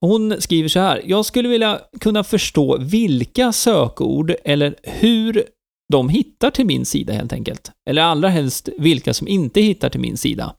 hon 0.00 0.36
skriver 0.38 0.68
så 0.68 0.80
här. 0.80 1.02
Jag 1.04 1.24
skulle 1.24 1.48
vilja 1.48 1.80
kunna 2.00 2.24
förstå 2.24 2.76
vilka 2.80 3.52
sökord 3.52 4.34
eller 4.44 4.74
hur 4.82 5.44
de 5.90 6.08
hittar 6.08 6.50
till 6.50 6.66
min 6.66 6.86
sida 6.86 7.12
helt 7.12 7.32
enkelt. 7.32 7.70
Eller 7.90 8.02
allra 8.02 8.28
helst 8.28 8.68
vilka 8.78 9.14
som 9.14 9.28
inte 9.28 9.60
hittar 9.60 9.88
till 9.88 10.00
min 10.00 10.16
sida. 10.16 10.54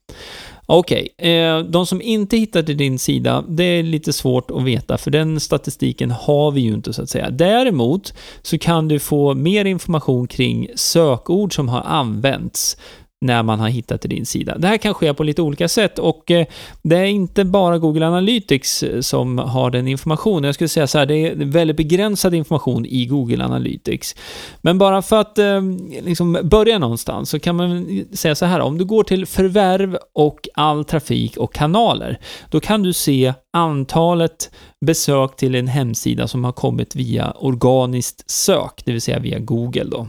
Okej, 0.65 1.09
okay. 1.17 1.63
de 1.63 1.85
som 1.85 2.01
inte 2.01 2.37
hittar 2.37 2.63
till 2.63 2.77
din 2.77 2.99
sida, 2.99 3.43
det 3.47 3.63
är 3.63 3.83
lite 3.83 4.13
svårt 4.13 4.51
att 4.51 4.63
veta, 4.63 4.97
för 4.97 5.11
den 5.11 5.39
statistiken 5.39 6.11
har 6.11 6.51
vi 6.51 6.61
ju 6.61 6.73
inte 6.73 6.93
så 6.93 7.01
att 7.01 7.09
säga. 7.09 7.29
Däremot 7.29 8.13
så 8.41 8.57
kan 8.57 8.87
du 8.87 8.99
få 8.99 9.33
mer 9.33 9.65
information 9.65 10.27
kring 10.27 10.67
sökord 10.75 11.55
som 11.55 11.69
har 11.69 11.81
använts 11.81 12.77
när 13.21 13.43
man 13.43 13.59
har 13.59 13.69
hittat 13.69 14.01
till 14.01 14.09
din 14.09 14.25
sida. 14.25 14.57
Det 14.57 14.67
här 14.67 14.77
kan 14.77 14.93
ske 14.93 15.13
på 15.13 15.23
lite 15.23 15.41
olika 15.41 15.67
sätt 15.67 15.99
och 15.99 16.31
eh, 16.31 16.45
det 16.81 16.97
är 16.97 17.05
inte 17.05 17.45
bara 17.45 17.77
Google 17.77 18.07
Analytics 18.07 18.83
eh, 18.83 19.01
som 19.01 19.37
har 19.37 19.71
den 19.71 19.87
informationen. 19.87 20.43
Jag 20.43 20.55
skulle 20.55 20.67
säga 20.67 20.87
så 20.87 20.97
här, 20.97 21.05
det 21.05 21.15
är 21.15 21.35
väldigt 21.35 21.77
begränsad 21.77 22.33
information 22.33 22.85
i 22.85 23.05
Google 23.05 23.45
Analytics. 23.45 24.15
Men 24.61 24.77
bara 24.77 25.01
för 25.01 25.21
att 25.21 25.37
eh, 25.37 25.61
liksom 26.01 26.39
börja 26.43 26.79
någonstans 26.79 27.29
så 27.29 27.39
kan 27.39 27.55
man 27.55 28.05
säga 28.13 28.35
så 28.35 28.45
här, 28.45 28.59
om 28.59 28.77
du 28.77 28.85
går 28.85 29.03
till 29.03 29.25
förvärv 29.25 29.97
och 30.13 30.49
all 30.53 30.85
trafik 30.85 31.37
och 31.37 31.53
kanaler, 31.53 32.19
då 32.49 32.59
kan 32.59 32.83
du 32.83 32.93
se 32.93 33.33
antalet 33.53 34.51
besök 34.85 35.35
till 35.35 35.55
en 35.55 35.67
hemsida 35.67 36.27
som 36.27 36.43
har 36.43 36.51
kommit 36.51 36.95
via 36.95 37.31
organiskt 37.31 38.29
sök, 38.29 38.81
det 38.85 38.91
vill 38.91 39.01
säga 39.01 39.19
via 39.19 39.39
Google 39.39 39.83
då. 39.83 40.07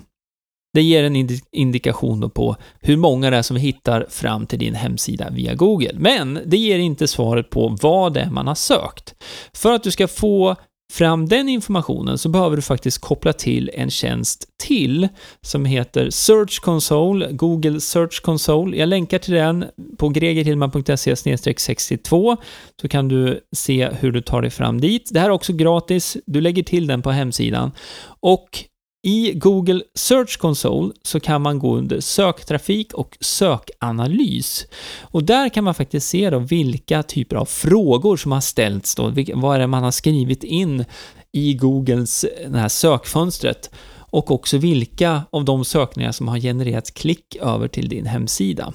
Det 0.75 0.83
ger 0.83 1.05
en 1.05 1.29
indikation 1.53 2.31
på 2.31 2.57
hur 2.81 2.97
många 2.97 3.31
det 3.31 3.37
är 3.37 3.43
som 3.43 3.57
hittar 3.57 4.07
fram 4.11 4.47
till 4.47 4.59
din 4.59 4.75
hemsida 4.75 5.31
via 5.31 5.55
Google. 5.55 5.93
Men 5.95 6.39
det 6.47 6.57
ger 6.57 6.79
inte 6.79 7.09
svaret 7.09 7.51
på 7.51 7.77
vad 7.83 8.15
det 8.15 8.21
är 8.21 8.31
man 8.31 8.47
har 8.47 8.55
sökt. 8.55 9.15
För 9.55 9.73
att 9.73 9.83
du 9.83 9.91
ska 9.91 10.09
få 10.09 10.57
fram 10.93 11.29
den 11.29 11.49
informationen 11.49 12.19
så 12.19 12.29
behöver 12.29 12.57
du 12.57 12.63
faktiskt 12.63 12.99
koppla 12.99 13.33
till 13.33 13.71
en 13.75 13.91
tjänst 13.91 14.45
till 14.65 15.09
som 15.41 15.65
heter 15.65 16.11
Search 16.11 16.61
Console, 16.61 17.33
Google 17.33 17.81
Search 17.81 18.23
Console. 18.23 18.77
Jag 18.77 18.89
länkar 18.89 19.19
till 19.19 19.35
den 19.35 19.65
på 19.99 20.09
gregerhillman.se 20.09 21.17
62 21.57 22.37
så 22.81 22.89
kan 22.89 23.09
du 23.09 23.41
se 23.57 23.89
hur 24.01 24.13
du 24.13 24.21
tar 24.21 24.43
dig 24.43 24.51
fram 24.51 24.81
dit. 24.81 25.11
Det 25.13 25.21
här 25.21 25.27
är 25.27 25.33
också 25.33 25.53
gratis. 25.53 26.17
Du 26.27 26.41
lägger 26.41 26.63
till 26.63 26.87
den 26.87 27.03
på 27.03 27.11
hemsidan 27.11 27.73
och 28.21 28.65
i 29.03 29.33
Google 29.35 29.83
Search 29.95 30.39
Console 30.39 30.93
så 31.03 31.21
kan 31.21 31.43
man 31.43 31.59
gå 31.59 31.77
under 31.77 32.01
söktrafik 32.01 32.95
och 32.95 33.17
sökanalys. 33.21 34.67
Och 35.01 35.25
där 35.25 35.49
kan 35.49 35.65
man 35.65 35.75
faktiskt 35.75 36.09
se 36.09 36.31
då 36.31 36.39
vilka 36.39 37.03
typer 37.03 37.37
av 37.37 37.45
frågor 37.45 38.17
som 38.17 38.33
har 38.33 38.41
ställts 38.41 38.95
då, 38.95 39.13
vad 39.35 39.57
är 39.57 39.61
det 39.61 39.67
man 39.67 39.83
har 39.83 39.91
skrivit 39.91 40.45
in 40.45 40.85
i 41.33 41.55
Googles 41.55 42.25
eh, 42.25 42.51
det 42.51 42.59
här 42.59 42.69
sökfönstret 42.69 43.71
och 44.13 44.31
också 44.31 44.59
vilka 44.59 45.23
av 45.31 45.45
de 45.45 45.65
sökningar 45.65 46.13
som 46.13 46.29
har 46.29 46.39
genererat 46.39 46.95
klick 46.95 47.37
över 47.41 47.69
till 47.69 47.89
din 47.89 48.07
hemsida. 48.07 48.73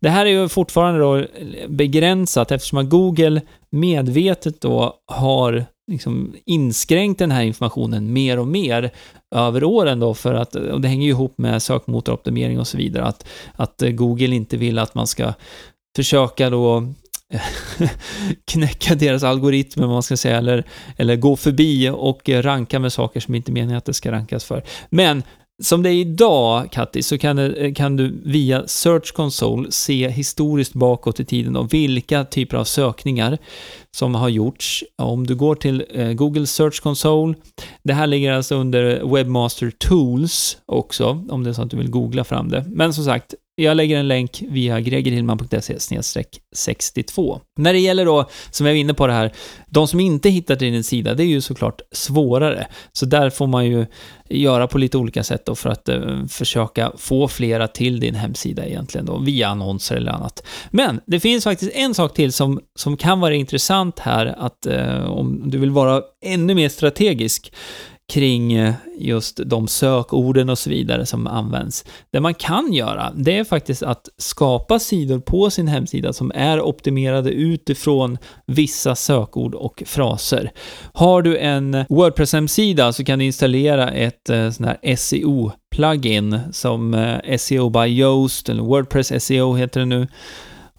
Det 0.00 0.08
här 0.08 0.26
är 0.26 0.30
ju 0.30 0.48
fortfarande 0.48 1.00
då 1.00 1.16
eh, 1.16 1.24
begränsat 1.68 2.52
eftersom 2.52 2.78
att 2.78 2.88
Google 2.88 3.42
medvetet 3.70 4.60
då 4.60 4.94
har 5.06 5.66
liksom 5.90 6.34
inskränkt 6.46 7.18
den 7.18 7.30
här 7.30 7.42
informationen 7.42 8.12
mer 8.12 8.38
och 8.38 8.48
mer 8.48 8.90
över 9.34 9.64
åren 9.64 10.00
då 10.00 10.14
för 10.14 10.34
att, 10.34 10.54
och 10.54 10.80
det 10.80 10.88
hänger 10.88 11.04
ju 11.04 11.10
ihop 11.10 11.38
med 11.38 11.62
sökmotoroptimering 11.62 12.60
och 12.60 12.66
så 12.66 12.76
vidare, 12.76 13.04
att, 13.04 13.26
att 13.56 13.82
Google 13.90 14.34
inte 14.34 14.56
vill 14.56 14.78
att 14.78 14.94
man 14.94 15.06
ska 15.06 15.34
försöka 15.96 16.50
då 16.50 16.92
knäcka 18.52 18.94
deras 18.94 19.22
algoritmer, 19.22 19.86
vad 19.86 19.94
man 19.94 20.02
ska 20.02 20.16
säga, 20.16 20.38
eller, 20.38 20.64
eller 20.96 21.16
gå 21.16 21.36
förbi 21.36 21.90
och 21.90 22.28
ranka 22.28 22.78
med 22.78 22.92
saker 22.92 23.20
som 23.20 23.34
inte 23.34 23.50
är 23.50 23.52
meningen 23.52 23.78
att 23.78 23.84
det 23.84 23.94
ska 23.94 24.12
rankas 24.12 24.44
för. 24.44 24.62
Men 24.90 25.22
som 25.62 25.82
det 25.82 25.90
är 25.90 25.94
idag, 25.94 26.72
Katti, 26.72 27.02
så 27.02 27.18
kan, 27.18 27.38
eh, 27.38 27.74
kan, 27.74 27.96
du 27.96 28.20
via 28.24 28.66
Search 28.66 29.12
Console 29.12 29.72
se 29.72 30.08
historiskt 30.08 30.74
bakåt 30.74 31.20
i 31.20 31.24
tiden 31.24 31.56
och 31.56 31.74
vilka 31.74 32.24
typer 32.24 32.56
av 32.56 32.64
sökningar 32.64 33.38
som 33.96 34.14
har 34.14 34.28
gjorts. 34.28 34.84
Om 34.98 35.26
du 35.26 35.34
går 35.34 35.54
till 35.54 35.84
eh, 35.90 36.12
Google 36.12 36.46
Search 36.46 36.82
Console, 36.82 37.34
det 37.82 37.92
här 37.92 38.06
ligger 38.06 38.32
alltså 38.32 38.54
under 38.54 39.14
Webmaster 39.14 39.72
Tools 39.78 40.58
också, 40.66 41.24
om 41.28 41.44
det 41.44 41.50
är 41.50 41.54
så 41.54 41.62
att 41.62 41.70
du 41.70 41.76
vill 41.76 41.90
googla 41.90 42.24
fram 42.24 42.48
det. 42.48 42.64
Men 42.68 42.94
som 42.94 43.04
sagt, 43.04 43.34
jag 43.56 43.76
lägger 43.76 43.98
en 43.98 44.08
länk 44.08 44.42
via 44.48 44.80
gregerhillman.se 44.80 46.02
62. 46.54 47.40
När 47.58 47.72
det 47.72 47.78
gäller 47.78 48.04
då, 48.04 48.28
som 48.50 48.66
jag 48.66 48.72
var 48.72 48.78
inne 48.78 48.94
på 48.94 49.06
det 49.06 49.12
här, 49.12 49.32
de 49.66 49.88
som 49.88 50.00
inte 50.00 50.30
hittar 50.30 50.56
till 50.56 50.72
din 50.72 50.84
sida, 50.84 51.14
det 51.14 51.22
är 51.22 51.26
ju 51.26 51.40
såklart 51.40 51.80
svårare. 51.92 52.66
Så 52.92 53.06
där 53.06 53.30
får 53.30 53.46
man 53.46 53.66
ju 53.66 53.86
göra 54.28 54.66
på 54.66 54.78
lite 54.78 54.98
olika 54.98 55.22
sätt 55.24 55.46
då 55.46 55.54
för 55.54 55.70
att 55.70 55.88
eh, 55.88 56.26
försöka 56.28 56.92
få 56.98 57.28
flera 57.28 57.68
till 57.68 58.00
din 58.00 58.14
hemsida 58.14 58.66
egentligen 58.66 59.06
då, 59.06 59.18
via 59.18 59.48
annonser 59.48 59.96
eller 59.96 60.12
annat. 60.12 60.46
Men 60.70 61.00
det 61.06 61.20
finns 61.20 61.44
faktiskt 61.44 61.72
en 61.74 61.94
sak 61.94 62.14
till 62.14 62.32
som, 62.32 62.60
som 62.78 62.96
kan 62.96 63.20
vara 63.20 63.34
intressant 63.34 63.98
här, 63.98 64.26
att 64.38 64.66
eh, 64.66 65.04
om 65.04 65.50
du 65.50 65.58
vill 65.58 65.70
vara 65.70 66.02
ännu 66.24 66.54
mer 66.54 66.68
strategisk, 66.68 67.52
kring 68.12 68.52
eh, 68.52 68.74
just 68.98 69.40
de 69.46 69.68
sökorden 69.68 70.48
och 70.48 70.58
så 70.58 70.70
vidare 70.70 71.06
som 71.06 71.26
används. 71.26 71.84
Det 72.10 72.20
man 72.20 72.34
kan 72.34 72.72
göra, 72.72 73.12
det 73.16 73.38
är 73.38 73.44
faktiskt 73.44 73.82
att 73.82 74.08
skapa 74.16 74.78
sidor 74.78 75.18
på 75.18 75.50
sin 75.50 75.68
hemsida 75.68 76.12
som 76.12 76.32
är 76.34 76.60
optimerade 76.60 77.30
utifrån 77.30 78.18
vissa 78.46 78.94
sökord 78.94 79.54
och 79.54 79.82
fraser. 79.86 80.50
Har 80.92 81.22
du 81.22 81.38
en 81.38 81.74
Wordpress-hemsida 81.88 82.92
så 82.92 83.04
kan 83.04 83.18
du 83.18 83.24
installera 83.24 83.90
ett 83.90 84.30
eh, 84.30 84.50
sån 84.50 84.66
här 84.66 84.96
SEO-plugin 84.96 86.40
som 86.52 86.94
eh, 86.94 87.36
SEO 87.36 87.70
by 87.70 87.86
Yoast, 87.86 88.48
eller 88.48 88.62
Wordpress 88.62 89.24
SEO 89.24 89.54
heter 89.54 89.80
det 89.80 89.86
nu. 89.86 90.06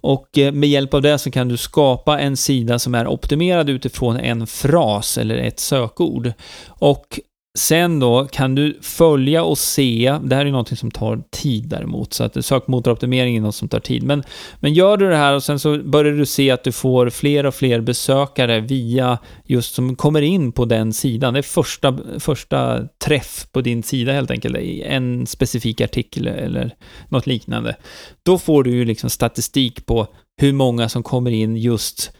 Och 0.05 0.37
eh, 0.37 0.51
med 0.51 0.69
hjälp 0.69 0.93
av 0.93 1.01
det 1.01 1.17
så 1.17 1.31
kan 1.31 1.47
du 1.47 1.57
skapa 1.57 2.19
en 2.19 2.37
sida 2.37 2.79
som 2.79 2.95
är 2.95 3.07
optimerad 3.07 3.69
utifrån 3.69 4.17
en 4.17 4.47
fras 4.47 5.17
eller 5.17 5.37
ett 5.37 5.59
sökord. 5.59 6.33
Och 6.67 7.19
Sen 7.57 7.99
då 7.99 8.27
kan 8.31 8.55
du 8.55 8.79
följa 8.81 9.43
och 9.43 9.57
se, 9.57 10.17
det 10.23 10.35
här 10.35 10.45
är 10.45 10.51
någonting 10.51 10.77
som 10.77 10.91
tar 10.91 11.23
tid 11.31 11.69
däremot, 11.69 12.13
så 12.13 12.23
att 12.23 12.45
sökmotoroptimering 12.45 13.37
är 13.37 13.41
något 13.41 13.55
som 13.55 13.67
tar 13.67 13.79
tid. 13.79 14.03
Men, 14.03 14.23
men 14.59 14.73
gör 14.73 14.97
du 14.97 15.09
det 15.09 15.15
här 15.15 15.33
och 15.33 15.43
sen 15.43 15.59
så 15.59 15.77
börjar 15.77 16.13
du 16.13 16.25
se 16.25 16.51
att 16.51 16.63
du 16.63 16.71
får 16.71 17.09
fler 17.09 17.45
och 17.45 17.55
fler 17.55 17.81
besökare 17.81 18.59
via 18.59 19.17
just 19.45 19.75
som 19.75 19.95
kommer 19.95 20.21
in 20.21 20.51
på 20.51 20.65
den 20.65 20.93
sidan. 20.93 21.33
Det 21.33 21.39
är 21.39 21.41
första, 21.41 21.97
första 22.19 22.87
träff 23.05 23.47
på 23.51 23.61
din 23.61 23.83
sida 23.83 24.11
helt 24.13 24.31
enkelt, 24.31 24.57
i 24.57 24.81
en 24.81 25.27
specifik 25.27 25.81
artikel 25.81 26.27
eller 26.27 26.75
något 27.09 27.27
liknande. 27.27 27.75
Då 28.25 28.37
får 28.37 28.63
du 28.63 28.71
ju 28.71 28.85
liksom 28.85 29.09
statistik 29.09 29.85
på 29.85 30.07
hur 30.41 30.53
många 30.53 30.89
som 30.89 31.03
kommer 31.03 31.31
in 31.31 31.57
just 31.57 32.11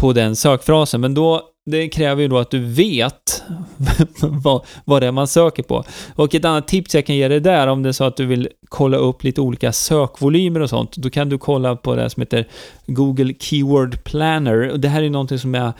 på 0.00 0.12
den 0.12 0.36
sökfrasen, 0.36 1.00
men 1.00 1.14
då 1.14 1.51
det 1.70 1.88
kräver 1.88 2.22
ju 2.22 2.28
då 2.28 2.38
att 2.38 2.50
du 2.50 2.58
vet 2.58 3.44
vad, 4.22 4.64
vad 4.84 5.02
det 5.02 5.06
är 5.06 5.12
man 5.12 5.28
söker 5.28 5.62
på. 5.62 5.84
Och 6.14 6.34
ett 6.34 6.44
annat 6.44 6.68
tips 6.68 6.94
jag 6.94 7.06
kan 7.06 7.16
ge 7.16 7.28
dig 7.28 7.40
där, 7.40 7.66
om 7.66 7.82
det 7.82 7.88
är 7.88 7.92
så 7.92 8.04
att 8.04 8.16
du 8.16 8.26
vill 8.26 8.48
kolla 8.68 8.96
upp 8.96 9.24
lite 9.24 9.40
olika 9.40 9.72
sökvolymer 9.72 10.60
och 10.60 10.70
sånt, 10.70 10.96
då 10.96 11.10
kan 11.10 11.28
du 11.28 11.38
kolla 11.38 11.76
på 11.76 11.94
det 11.94 12.10
som 12.10 12.20
heter 12.20 12.48
Google 12.86 13.34
Keyword 13.40 14.04
Planner. 14.04 14.70
Och 14.70 14.80
det 14.80 14.88
här 14.88 15.02
är 15.02 15.10
någonting 15.10 15.38
som 15.38 15.54
är, 15.54 15.72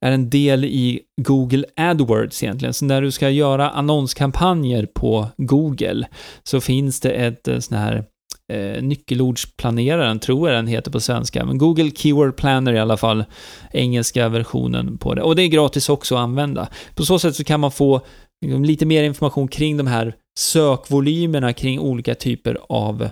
är 0.00 0.12
en 0.12 0.30
del 0.30 0.64
i 0.64 1.00
Google 1.22 1.64
AdWords 1.76 2.42
egentligen. 2.42 2.74
Så 2.74 2.84
när 2.84 3.02
du 3.02 3.10
ska 3.10 3.30
göra 3.30 3.70
annonskampanjer 3.70 4.86
på 4.86 5.26
Google 5.36 6.06
så 6.42 6.60
finns 6.60 7.00
det 7.00 7.10
ett 7.10 7.48
eh, 7.48 7.58
sån 7.58 7.78
här 7.78 8.04
eh, 8.50 8.82
nyckelordsplaneraren, 8.82 10.18
tror 10.18 10.48
jag 10.48 10.58
den 10.58 10.66
heter 10.66 10.90
på 10.90 11.00
svenska, 11.00 11.44
men 11.44 11.58
Google 11.58 11.90
Keyword 11.90 12.36
Planner 12.36 12.72
i 12.72 12.78
alla 12.78 12.96
fall, 12.96 13.24
engelska 13.72 14.28
versionen 14.28 14.98
på 14.98 15.14
det. 15.14 15.22
Och 15.22 15.36
det 15.36 15.42
är 15.42 15.48
gratis 15.48 15.88
också 15.88 16.14
att 16.14 16.20
använda. 16.20 16.68
På 16.94 17.04
så 17.04 17.18
sätt 17.18 17.36
så 17.36 17.44
kan 17.44 17.60
man 17.60 17.70
få 17.70 18.00
liksom, 18.46 18.64
lite 18.64 18.86
mer 18.86 19.02
information 19.02 19.48
kring 19.48 19.76
de 19.76 19.86
här 19.86 20.14
sökvolymerna 20.38 21.52
kring 21.52 21.80
olika 21.80 22.14
typer 22.14 22.58
av 22.68 23.08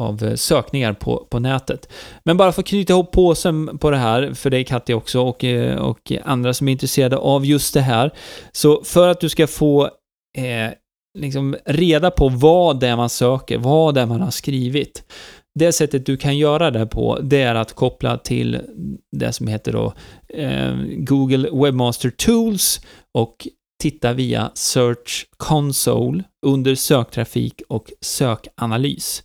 av 0.00 0.36
sökningar 0.36 0.92
på, 0.92 1.26
på 1.30 1.38
nätet. 1.38 1.92
Men 2.24 2.36
bara 2.36 2.52
för 2.52 2.62
att 2.62 2.68
knyta 2.68 2.92
ihop 2.92 3.12
påsen 3.12 3.78
på 3.78 3.90
det 3.90 3.96
här, 3.96 4.34
för 4.34 4.50
dig 4.50 4.64
Katja 4.64 4.96
också, 4.96 5.20
och, 5.20 5.44
eh, 5.44 5.76
och 5.76 6.12
andra 6.24 6.54
som 6.54 6.68
är 6.68 6.72
intresserade 6.72 7.16
av 7.16 7.46
just 7.46 7.74
det 7.74 7.80
här. 7.80 8.10
Så 8.52 8.84
för 8.84 9.08
att 9.08 9.20
du 9.20 9.28
ska 9.28 9.46
få 9.46 9.84
eh, 10.38 10.72
liksom 11.18 11.56
reda 11.64 12.10
på 12.10 12.28
vad 12.28 12.80
det 12.80 12.88
är 12.88 12.96
man 12.96 13.08
söker, 13.08 13.58
vad 13.58 13.94
det 13.94 14.00
är 14.00 14.06
man 14.06 14.20
har 14.20 14.30
skrivit. 14.30 15.04
Det 15.54 15.72
sättet 15.72 16.06
du 16.06 16.16
kan 16.16 16.38
göra 16.38 16.70
det 16.70 16.86
på, 16.86 17.18
det 17.22 17.42
är 17.42 17.54
att 17.54 17.72
koppla 17.72 18.18
till 18.18 18.60
det 19.12 19.32
som 19.32 19.48
heter 19.48 19.72
då 19.72 19.94
eh, 20.28 20.74
Google 20.96 21.48
Webmaster 21.52 22.10
Tools 22.10 22.80
och 23.14 23.48
titta 23.82 24.12
via 24.12 24.50
Search 24.54 25.26
Console 25.36 26.24
under 26.46 26.74
söktrafik 26.74 27.62
och 27.68 27.92
sökanalys. 28.00 29.22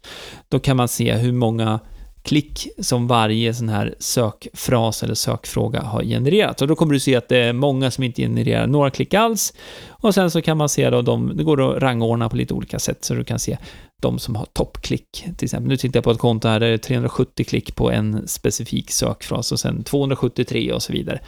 Då 0.49 0.59
kan 0.59 0.77
man 0.77 0.87
se 0.87 1.13
hur 1.13 1.31
många 1.31 1.79
klick 2.27 2.67
som 2.79 3.07
varje 3.07 3.53
sån 3.53 3.69
här 3.69 3.95
sökfras 3.99 5.03
eller 5.03 5.13
sökfråga 5.13 5.81
har 5.81 6.03
genererat. 6.03 6.61
Och 6.61 6.67
då 6.67 6.75
kommer 6.75 6.93
du 6.93 6.99
se 6.99 7.15
att 7.15 7.29
det 7.29 7.37
är 7.37 7.53
många 7.53 7.91
som 7.91 8.03
inte 8.03 8.21
genererar 8.21 8.67
några 8.67 8.89
klick 8.89 9.13
alls. 9.13 9.53
Och 9.89 10.13
sen 10.13 10.31
så 10.31 10.41
kan 10.41 10.57
man 10.57 10.69
se 10.69 10.89
då 10.89 11.01
de, 11.01 11.37
det 11.37 11.43
går 11.43 11.75
att 11.75 11.83
rangordna 11.83 12.29
på 12.29 12.35
lite 12.35 12.53
olika 12.53 12.79
sätt 12.79 13.05
så 13.05 13.13
du 13.13 13.23
kan 13.23 13.39
se 13.39 13.57
de 14.01 14.19
som 14.19 14.35
har 14.35 14.45
toppklick. 14.45 15.25
Till 15.37 15.45
exempel, 15.45 15.69
nu 15.69 15.77
tittar 15.77 15.97
jag 15.97 16.03
på 16.03 16.11
ett 16.11 16.19
konto 16.19 16.47
här 16.47 16.59
där 16.59 16.67
det 16.67 16.73
är 16.73 16.77
370 16.77 17.45
klick 17.45 17.75
på 17.75 17.91
en 17.91 18.27
specifik 18.27 18.91
sökfras 18.91 19.51
och 19.51 19.59
sen 19.59 19.83
273 19.83 20.73
och 20.73 20.83
så 20.83 20.93
vidare. 20.93 21.19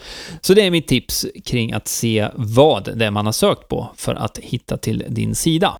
Så 0.41 0.53
det 0.53 0.61
är 0.61 0.71
mitt 0.71 0.87
tips 0.87 1.25
kring 1.45 1.71
att 1.73 1.87
se 1.87 2.27
vad 2.35 2.97
det 2.97 3.05
är 3.05 3.11
man 3.11 3.25
har 3.25 3.33
sökt 3.33 3.67
på 3.67 3.89
för 3.95 4.15
att 4.15 4.37
hitta 4.37 4.77
till 4.77 5.05
din 5.09 5.35
sida. 5.35 5.77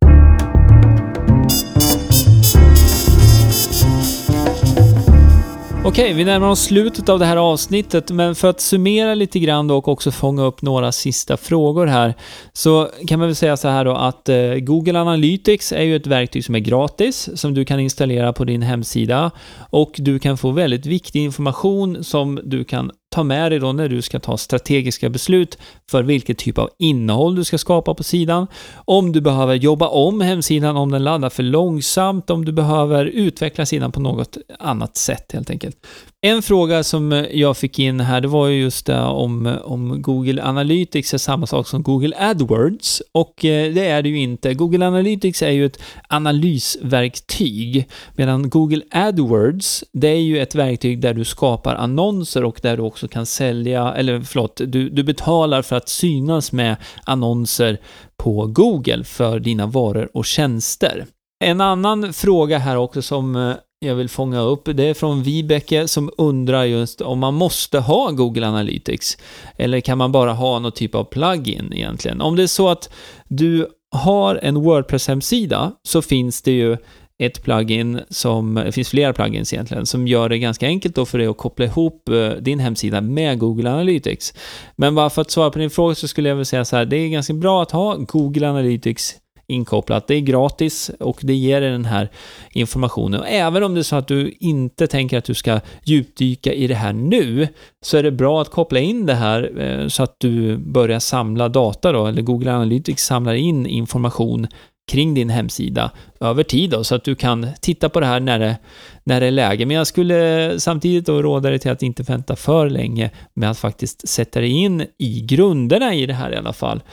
Okej, 5.86 6.14
vi 6.14 6.26
närmar 6.26 6.48
oss 6.48 6.62
slutet 6.62 7.10
av 7.10 7.20
det 7.20 7.26
här 7.26 7.38
avsnittet, 7.38 8.12
men 8.12 8.36
för 8.36 8.50
att 8.50 8.62
summera 8.62 9.14
lite 9.14 9.40
grann 9.40 9.68
då 9.68 9.78
och 9.78 9.88
också 9.88 10.12
fånga 10.12 10.44
upp 10.44 10.62
några 10.62 10.92
sista 10.92 11.38
frågor 11.38 11.88
här, 11.88 12.14
så 12.54 12.90
kan 13.08 13.20
man 13.20 13.28
väl 13.28 13.36
säga 13.36 13.58
så 13.58 13.68
här 13.68 13.86
då 13.86 13.96
att 13.96 14.30
eh, 14.30 14.54
Google 14.54 15.00
Analytics 15.00 15.72
är 15.72 15.84
ju 15.84 15.96
ett 15.96 16.08
verktyg 16.08 16.46
som 16.46 16.56
är 16.56 16.60
gratis, 16.60 17.30
som 17.36 17.54
du 17.54 17.66
kan 17.66 17.80
installera 17.80 18.34
på 18.34 18.46
din 18.46 18.62
hemsida 18.62 19.32
och 19.70 19.92
du 19.98 20.20
kan 20.20 20.38
få 20.38 20.52
väldigt 20.52 20.86
viktig 20.86 21.24
information 21.24 22.04
som 22.04 22.40
du 22.44 22.64
kan 22.64 22.92
ta 23.10 23.24
med 23.24 23.52
dig 23.52 23.60
då 23.60 23.74
när 23.74 23.90
du 23.90 24.02
ska 24.02 24.20
ta 24.20 24.38
strategiska 24.38 25.10
beslut 25.10 25.58
för 25.92 26.04
vilket 26.04 26.38
typ 26.38 26.58
av 26.58 26.70
innehåll 26.78 27.36
du 27.36 27.44
ska 27.44 27.58
skapa 27.58 27.94
på 27.94 28.04
sidan, 28.04 28.48
om 28.86 29.12
du 29.12 29.22
behöver 29.22 29.56
jobba 29.56 29.88
om 29.88 30.22
hemsidan 30.22 30.78
om 30.78 30.92
den 30.92 31.04
laddar 31.04 31.30
för 31.30 31.44
långsamt, 31.44 32.30
om 32.30 32.46
du 32.46 32.52
behöver 32.52 33.06
utveckla 33.06 33.66
sidan 33.66 33.92
på 33.92 34.00
något 34.00 34.38
annat 34.60 34.98
sätt 34.98 35.32
helt 35.32 35.50
enkelt. 35.50 35.78
En 36.22 36.42
fråga 36.42 36.84
som 36.84 37.26
jag 37.32 37.58
fick 37.58 37.80
in 37.80 38.00
här, 38.00 38.22
det 38.22 38.28
var 38.28 38.48
ju 38.48 38.62
just 38.62 38.86
det 38.86 39.02
om, 39.02 39.58
om 39.64 40.02
Google 40.02 40.44
Analytics 40.44 41.14
är 41.14 41.18
samma 41.18 41.48
sak 41.48 41.68
som 41.68 41.84
Google 41.84 42.16
AdWords. 42.20 43.02
Och 43.12 43.46
eh, 43.46 43.74
det 43.74 43.86
är 43.86 44.02
det 44.02 44.10
ju 44.10 44.20
inte. 44.20 44.54
Google 44.54 44.88
Analytics 44.88 45.42
är 45.42 45.52
ju 45.52 45.66
ett 45.66 45.80
analysverktyg, 46.08 47.90
medan 48.16 48.50
Google 48.50 48.82
AdWords, 48.92 49.84
det 49.92 50.08
är 50.08 50.22
ju 50.22 50.40
ett 50.40 50.56
verktyg 50.56 51.02
där 51.02 51.14
du 51.14 51.26
skapar 51.26 51.76
annonser 51.76 52.44
och 52.44 52.60
där 52.64 52.78
du 52.78 52.84
också 52.84 52.99
också 53.00 53.08
kan 53.08 53.26
sälja, 53.26 53.94
eller 53.94 54.22
förlåt, 54.22 54.62
du, 54.68 54.90
du 54.90 55.04
betalar 55.04 55.62
för 55.62 55.76
att 55.76 55.90
synas 55.90 56.52
med 56.52 56.76
annonser 57.04 57.78
på 58.18 58.46
Google 58.46 59.04
för 59.04 59.40
dina 59.40 59.66
varor 59.66 60.10
och 60.14 60.26
tjänster. 60.26 61.06
En 61.44 61.62
annan 61.62 62.14
fråga 62.14 62.58
här 62.58 62.76
också 62.76 63.02
som 63.02 63.36
eh, 63.36 63.54
jag 63.80 63.96
vill 63.96 64.10
fånga 64.10 64.42
upp, 64.42 64.70
det 64.74 64.84
är 64.84 64.94
från 64.94 65.24
Vibeke 65.24 65.88
som 65.88 66.12
undrar 66.18 66.64
just 66.64 67.02
om 67.02 67.20
man 67.20 67.34
måste 67.34 67.80
ha 67.80 68.12
Google 68.12 68.48
Analytics 68.48 69.18
eller 69.58 69.80
kan 69.80 69.98
man 69.98 70.12
bara 70.12 70.34
ha 70.34 70.60
någon 70.60 70.72
typ 70.72 70.96
av 70.96 71.04
plugin 71.04 71.74
egentligen? 71.74 72.22
Om 72.22 72.36
det 72.36 72.44
är 72.44 72.48
så 72.48 72.70
att 72.70 72.90
du 73.28 73.68
har 73.92 74.40
en 74.44 74.58
Wordpress-hemsida 74.58 75.72
så 75.84 76.02
finns 76.02 76.42
det 76.42 76.52
ju 76.52 76.78
ett 77.20 77.44
plugin 77.44 78.00
som, 78.10 78.56
det 78.56 78.72
finns 78.72 78.90
flera 78.90 79.14
plugins 79.14 79.54
egentligen, 79.54 79.86
som 79.86 80.08
gör 80.08 80.30
det 80.30 80.40
ganska 80.40 80.68
enkelt 80.68 80.96
då 80.96 81.06
för 81.06 81.18
dig 81.18 81.28
att 81.28 81.38
koppla 81.38 81.66
ihop 81.66 82.10
eh, 82.10 82.30
din 82.30 82.60
hemsida 82.60 83.02
med 83.02 83.40
Google 83.40 83.70
Analytics. 83.72 84.34
Men 84.76 84.96
bara 84.96 85.10
för 85.10 85.22
att 85.22 85.32
svara 85.32 85.50
på 85.50 85.60
din 85.60 85.70
fråga 85.70 85.96
så 85.96 86.08
skulle 86.08 86.30
jag 86.30 86.36
vilja 86.36 86.46
säga 86.46 86.66
så 86.66 86.76
här, 86.76 86.86
det 86.86 86.98
är 86.98 87.10
ganska 87.10 87.34
bra 87.34 87.62
att 87.62 87.72
ha 87.72 87.96
Google 87.96 88.50
Analytics 88.50 89.16
inkopplat. 89.50 90.08
Det 90.08 90.16
är 90.16 90.20
gratis 90.20 90.92
och 91.00 91.20
det 91.22 91.34
ger 91.34 91.62
dig 91.62 91.72
den 91.72 91.86
här 91.86 92.10
informationen. 92.52 93.20
Och 93.20 93.28
även 93.28 93.64
om 93.64 93.74
det 93.74 93.82
är 93.82 93.84
så 93.84 93.96
att 93.96 94.08
du 94.08 94.34
inte 94.40 94.88
tänker 94.88 95.18
att 95.18 95.26
du 95.26 95.34
ska 95.34 95.60
djupdyka 95.84 96.54
i 96.54 96.68
det 96.68 96.76
här 96.76 96.94
nu, 96.94 97.48
så 97.82 97.98
är 97.98 98.04
det 98.04 98.12
bra 98.12 98.42
att 98.42 98.50
koppla 98.50 98.80
in 98.80 99.06
det 99.06 99.14
här 99.14 99.62
eh, 99.62 99.88
så 99.88 100.04
att 100.04 100.16
du 100.20 100.58
börjar 100.58 101.00
samla 101.00 101.50
data 101.50 101.92
då, 101.92 102.06
eller 102.06 102.22
Google 102.22 102.54
Analytics 102.54 103.04
samlar 103.04 103.34
in 103.34 103.66
information 103.66 104.48
kring 104.90 105.14
din 105.14 105.30
hemsida 105.30 105.92
över 106.20 106.44
tid 106.44 106.70
då, 106.70 106.84
så 106.84 106.96
att 106.96 107.04
du 107.04 107.16
kan 107.16 107.48
titta 107.62 107.90
på 107.90 108.00
det 108.00 108.06
här 108.06 108.20
när 108.20 108.40
det, 108.40 108.58
när 109.04 109.22
det 109.22 109.28
är 109.28 109.32
läge. 109.32 109.66
Men 109.66 109.78
jag 109.78 109.88
skulle 109.88 110.54
samtidigt 110.60 111.06
då 111.06 111.22
råda 111.22 111.50
dig 111.50 111.60
till 111.60 111.72
att 111.72 111.84
inte 111.84 112.04
vänta 112.04 112.36
för 112.36 112.70
länge 112.70 113.12
med 113.34 113.52
att 113.52 113.60
faktiskt 113.60 114.10
sätta 114.10 114.40
dig 114.40 114.50
in 114.50 114.86
i 114.98 115.22
grunderna 115.22 115.94
i 115.94 116.06
det 116.06 116.14
här 116.14 116.34
i 116.34 116.36
alla 116.36 116.54
fall. 116.54 116.84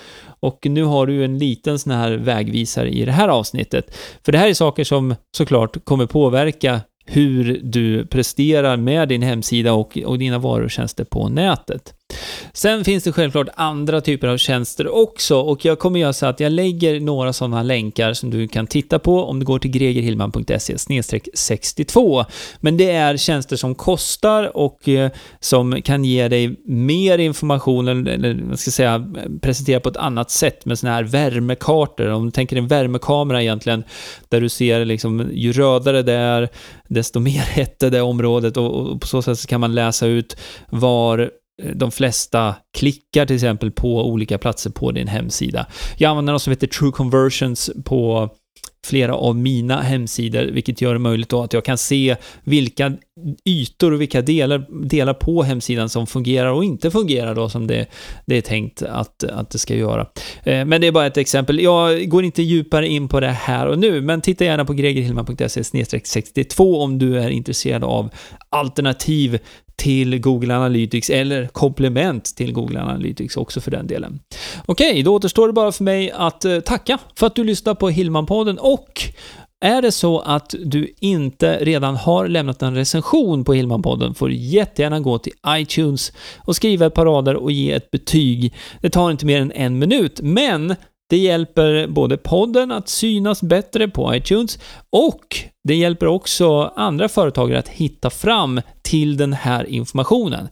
Och 0.41 0.67
nu 0.67 0.85
har 0.85 1.07
du 1.07 1.25
en 1.25 1.39
liten 1.39 1.79
sån 1.79 1.93
här 1.93 2.13
vägvisare 2.13 2.91
i 2.91 3.05
det 3.05 3.13
här 3.13 3.29
avsnittet. 3.29 3.97
För 4.25 4.33
det 4.33 4.39
här 4.39 4.49
är 4.49 4.55
saker 4.55 4.85
som 4.85 5.15
såklart 5.37 5.85
kommer 5.85 6.07
påverka 6.07 6.81
hur 7.07 7.61
du 7.63 8.07
presterar 8.07 8.77
med 8.77 9.09
din 9.09 9.23
hemsida 9.23 9.73
och, 9.73 9.99
och 10.05 10.19
dina 10.19 10.39
varor 10.39 10.65
och 10.65 10.71
tjänster 10.71 11.05
på 11.05 11.29
nätet. 11.29 11.96
Sen 12.57 12.85
finns 12.85 13.05
det 13.05 13.13
självklart 13.13 13.49
andra 13.55 14.01
typer 14.01 14.29
av 14.29 14.37
tjänster 14.37 14.95
också 14.95 15.41
och 15.41 15.65
jag 15.65 15.79
kommer 15.79 16.01
göra 16.01 16.13
så 16.13 16.27
att 16.27 16.41
jag 16.41 16.53
lägger 16.53 17.01
några 17.01 17.33
sådana 17.33 17.63
länkar 17.63 18.13
som 18.13 18.31
du 18.31 18.49
kan 18.49 18.67
titta 18.67 18.99
på 18.99 19.25
om 19.25 19.39
du 19.39 19.47
går 19.47 19.59
till 19.59 19.71
gregerhillman.se 19.71 20.79
62. 21.35 22.25
Men 22.61 22.77
det 22.77 22.91
är 22.91 23.17
tjänster 23.17 23.57
som 23.57 23.75
kostar 23.75 24.57
och 24.57 24.89
eh, 24.89 25.11
som 25.41 25.83
kan 25.83 26.05
ge 26.05 26.29
dig 26.29 26.57
mer 26.65 27.19
information, 27.19 27.89
eller 27.89 28.43
vad 28.49 28.59
ska 28.59 28.69
jag 28.69 28.75
säga, 28.75 29.07
presentera 29.43 29.81
på 29.81 29.89
ett 29.89 29.97
annat 29.97 30.31
sätt 30.31 30.65
med 30.65 30.79
sådana 30.79 30.97
här 30.97 31.05
värmekartor. 31.05 32.09
Om 32.09 32.25
du 32.25 32.31
tänker 32.31 32.57
en 32.57 32.69
värmekamera 32.69 33.43
egentligen, 33.43 33.85
där 34.29 34.41
du 34.41 34.49
ser 34.49 34.85
liksom, 34.85 35.29
ju 35.33 35.53
rödare 35.53 36.03
det 36.03 36.13
är, 36.13 36.49
desto 36.89 37.21
mer 37.21 37.41
hett 37.41 37.83
är 37.83 37.91
det 37.91 38.03
området 38.03 38.57
och, 38.57 38.75
och 38.75 39.01
på 39.01 39.07
så 39.07 39.23
sätt 39.23 39.39
så 39.39 39.49
kan 39.49 39.61
man 39.61 39.75
läsa 39.75 40.07
ut 40.07 40.37
var 40.71 41.31
Eh, 41.63 41.71
de 41.71 41.91
flesta 41.91 42.55
klickar 42.79 43.27
till 43.27 43.37
exempel 43.37 43.71
på 43.71 44.11
olika 44.11 44.39
platser 44.39 44.71
på 44.71 44.93
din 44.93 45.09
hemsida. 45.09 45.67
Jag 45.97 46.11
använder 46.11 46.33
något 46.33 46.43
som 46.43 46.51
heter 46.51 46.67
True 46.67 46.93
Conversions 46.93 47.71
på 47.85 48.31
flera 48.87 49.15
av 49.15 49.37
mina 49.37 49.81
hemsidor, 49.83 50.45
vilket 50.45 50.81
gör 50.81 50.93
det 50.93 50.99
möjligt 50.99 51.29
då 51.29 51.43
att 51.43 51.53
jag 51.53 51.65
kan 51.65 51.79
se 51.79 52.17
vilka 52.45 52.93
ytor 53.45 53.93
och 53.93 54.01
vilka 54.01 54.23
delar, 54.23 54.87
delar 54.89 55.15
på 55.15 55.43
hemsidan 55.43 55.89
som 55.89 56.07
fungerar 56.07 56.53
och 56.53 56.65
inte 56.65 56.91
fungerar 56.91 57.35
då 57.35 57.49
som 57.49 57.67
det, 57.67 57.87
det 58.27 58.37
är 58.37 58.41
tänkt 58.41 58.83
att, 58.83 59.25
att 59.25 59.51
det 59.51 59.59
ska 59.59 59.75
göra. 59.75 60.07
Eh, 60.43 60.65
men 60.65 60.81
det 60.81 60.87
är 60.87 60.93
bara 60.93 61.07
ett 61.07 61.17
exempel. 61.17 61.61
Jag 61.61 62.09
går 62.09 62.25
inte 62.25 62.43
djupare 62.43 62.89
in 62.89 63.09
på 63.09 63.21
det 63.21 63.29
här 63.29 63.67
och 63.67 63.79
nu, 63.79 64.01
men 64.01 64.21
titta 64.21 64.45
gärna 64.45 64.65
på 64.65 64.73
gregerhillman.se 64.73 65.65
62 66.05 66.83
om 66.83 66.99
du 66.99 67.19
är 67.19 67.29
intresserad 67.29 67.85
av 67.85 68.11
alternativ 68.49 69.39
till 69.77 70.21
Google 70.21 70.57
Analytics 70.57 71.11
eller 71.11 71.47
komplement 71.47 72.37
till 72.37 72.53
Google 72.53 72.81
Analytics 72.81 73.37
också 73.37 73.61
för 73.61 73.71
den 73.71 73.87
delen. 73.87 74.21
Okej, 74.67 75.03
då 75.03 75.15
återstår 75.15 75.47
det 75.47 75.53
bara 75.53 75.73
för 75.73 75.85
mig 75.85 76.11
att 76.11 76.45
eh, 76.45 76.61
tacka 76.61 76.99
för 77.15 77.27
att 77.27 77.35
du 77.35 77.45
lyssnar 77.45 77.75
på 77.75 77.91
Hillman-podden 77.91 78.57
och 78.57 79.03
är 79.61 79.83
det 79.83 79.93
så 79.93 80.19
att 80.19 80.55
du 80.65 80.95
inte 81.01 81.59
redan 81.65 81.97
har 81.97 82.29
lämnat 82.29 82.63
en 82.63 82.75
recension 82.75 83.45
på 83.45 83.55
Hillman-podden 83.55 84.15
får 84.15 84.29
du 84.29 84.35
jättegärna 84.35 85.01
gå 85.01 85.19
till 85.19 85.33
iTunes 85.49 86.13
och 86.39 86.57
skriva 86.57 86.87
ett 86.87 86.95
par 86.95 87.07
rader 87.07 87.35
och 87.37 87.53
ge 87.53 87.73
ett 87.73 87.91
betyg. 87.91 88.55
Det 88.81 88.91
tar 88.91 89.11
inte 89.11 89.27
mer 89.27 89.41
än 89.41 89.53
en 89.53 89.79
minut, 89.79 90.21
men 90.23 90.77
det 91.09 91.17
hjälper 91.17 91.87
både 91.87 92.17
podden 92.17 92.73
att 92.73 92.89
synas 92.89 93.43
bättre 93.43 93.89
på 93.89 94.15
iTunes 94.15 94.59
och 94.91 95.37
det 95.65 95.75
hjälper 95.75 96.07
också 96.07 96.73
andra 96.77 97.09
företagare 97.09 97.59
att 97.59 97.69
hitta 97.69 98.11
fram 98.11 98.61
till 98.83 99.17
den 99.17 99.33
här 99.33 99.65
informationen. 99.65 100.49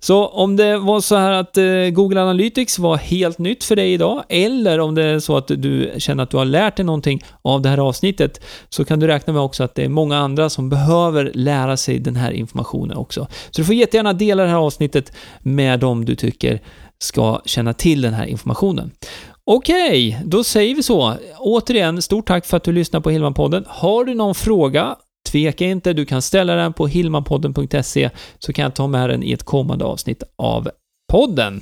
Så 0.00 0.26
om 0.26 0.56
det 0.56 0.78
var 0.78 1.00
så 1.00 1.16
här 1.16 1.32
att 1.32 1.56
eh, 1.56 1.64
Google 1.92 2.22
Analytics 2.22 2.78
var 2.78 2.96
helt 2.96 3.38
nytt 3.38 3.64
för 3.64 3.76
dig 3.76 3.92
idag, 3.92 4.24
eller 4.28 4.78
om 4.78 4.94
det 4.94 5.04
är 5.04 5.18
så 5.18 5.36
att 5.36 5.48
du 5.48 5.92
känner 5.98 6.22
att 6.22 6.30
du 6.30 6.36
har 6.36 6.44
lärt 6.44 6.76
dig 6.76 6.84
någonting 6.84 7.24
av 7.42 7.62
det 7.62 7.68
här 7.68 7.78
avsnittet, 7.78 8.40
så 8.68 8.84
kan 8.84 9.00
du 9.00 9.06
räkna 9.06 9.32
med 9.32 9.42
också 9.42 9.64
att 9.64 9.74
det 9.74 9.84
är 9.84 9.88
många 9.88 10.18
andra 10.18 10.50
som 10.50 10.68
behöver 10.68 11.30
lära 11.34 11.76
sig 11.76 11.98
den 11.98 12.16
här 12.16 12.30
informationen 12.30 12.96
också. 12.96 13.26
Så 13.50 13.60
du 13.60 13.64
får 13.64 13.74
jättegärna 13.74 14.12
dela 14.12 14.42
det 14.42 14.48
här 14.48 14.56
avsnittet 14.56 15.12
med 15.40 15.80
dem 15.80 16.04
du 16.04 16.14
tycker 16.14 16.60
ska 16.98 17.40
känna 17.44 17.72
till 17.72 18.00
den 18.00 18.14
här 18.14 18.26
informationen. 18.26 18.90
Okej, 19.50 20.08
okay, 20.08 20.22
då 20.24 20.44
säger 20.44 20.74
vi 20.74 20.82
så. 20.82 21.14
Återigen, 21.38 22.02
stort 22.02 22.26
tack 22.26 22.46
för 22.46 22.56
att 22.56 22.64
du 22.64 22.72
lyssnar 22.72 23.00
på 23.00 23.10
Hillmanpodden. 23.10 23.64
Har 23.68 24.04
du 24.04 24.14
någon 24.14 24.34
fråga, 24.34 24.96
tveka 25.30 25.64
inte. 25.64 25.92
Du 25.92 26.06
kan 26.06 26.22
ställa 26.22 26.54
den 26.54 26.72
på 26.72 26.86
hillmanpodden.se 26.86 28.10
så 28.38 28.52
kan 28.52 28.62
jag 28.62 28.74
ta 28.74 28.86
med 28.86 29.10
den 29.10 29.22
i 29.22 29.32
ett 29.32 29.42
kommande 29.42 29.84
avsnitt 29.84 30.22
av 30.36 30.68
podden. 31.12 31.60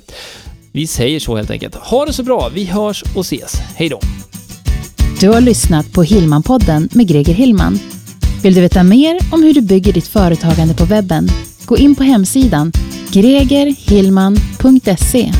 Vi 0.71 0.87
säger 0.87 1.19
så 1.19 1.35
helt 1.35 1.51
enkelt. 1.51 1.75
Ha 1.75 2.05
det 2.05 2.13
så 2.13 2.23
bra. 2.23 2.49
Vi 2.53 2.65
hörs 2.65 3.03
och 3.15 3.21
ses. 3.21 3.55
Hej 3.75 3.89
då! 3.89 3.99
Du 5.19 5.29
har 5.29 5.41
lyssnat 5.41 5.93
på 5.93 6.03
Hillmanpodden 6.03 6.89
med 6.91 7.07
Greger 7.07 7.33
Hillman. 7.33 7.79
Vill 8.43 8.53
du 8.53 8.61
veta 8.61 8.83
mer 8.83 9.19
om 9.31 9.43
hur 9.43 9.53
du 9.53 9.61
bygger 9.61 9.93
ditt 9.93 10.07
företagande 10.07 10.73
på 10.73 10.85
webben? 10.85 11.27
Gå 11.65 11.77
in 11.77 11.95
på 11.95 12.03
hemsidan 12.03 12.71
gregerhillman.se 13.11 15.31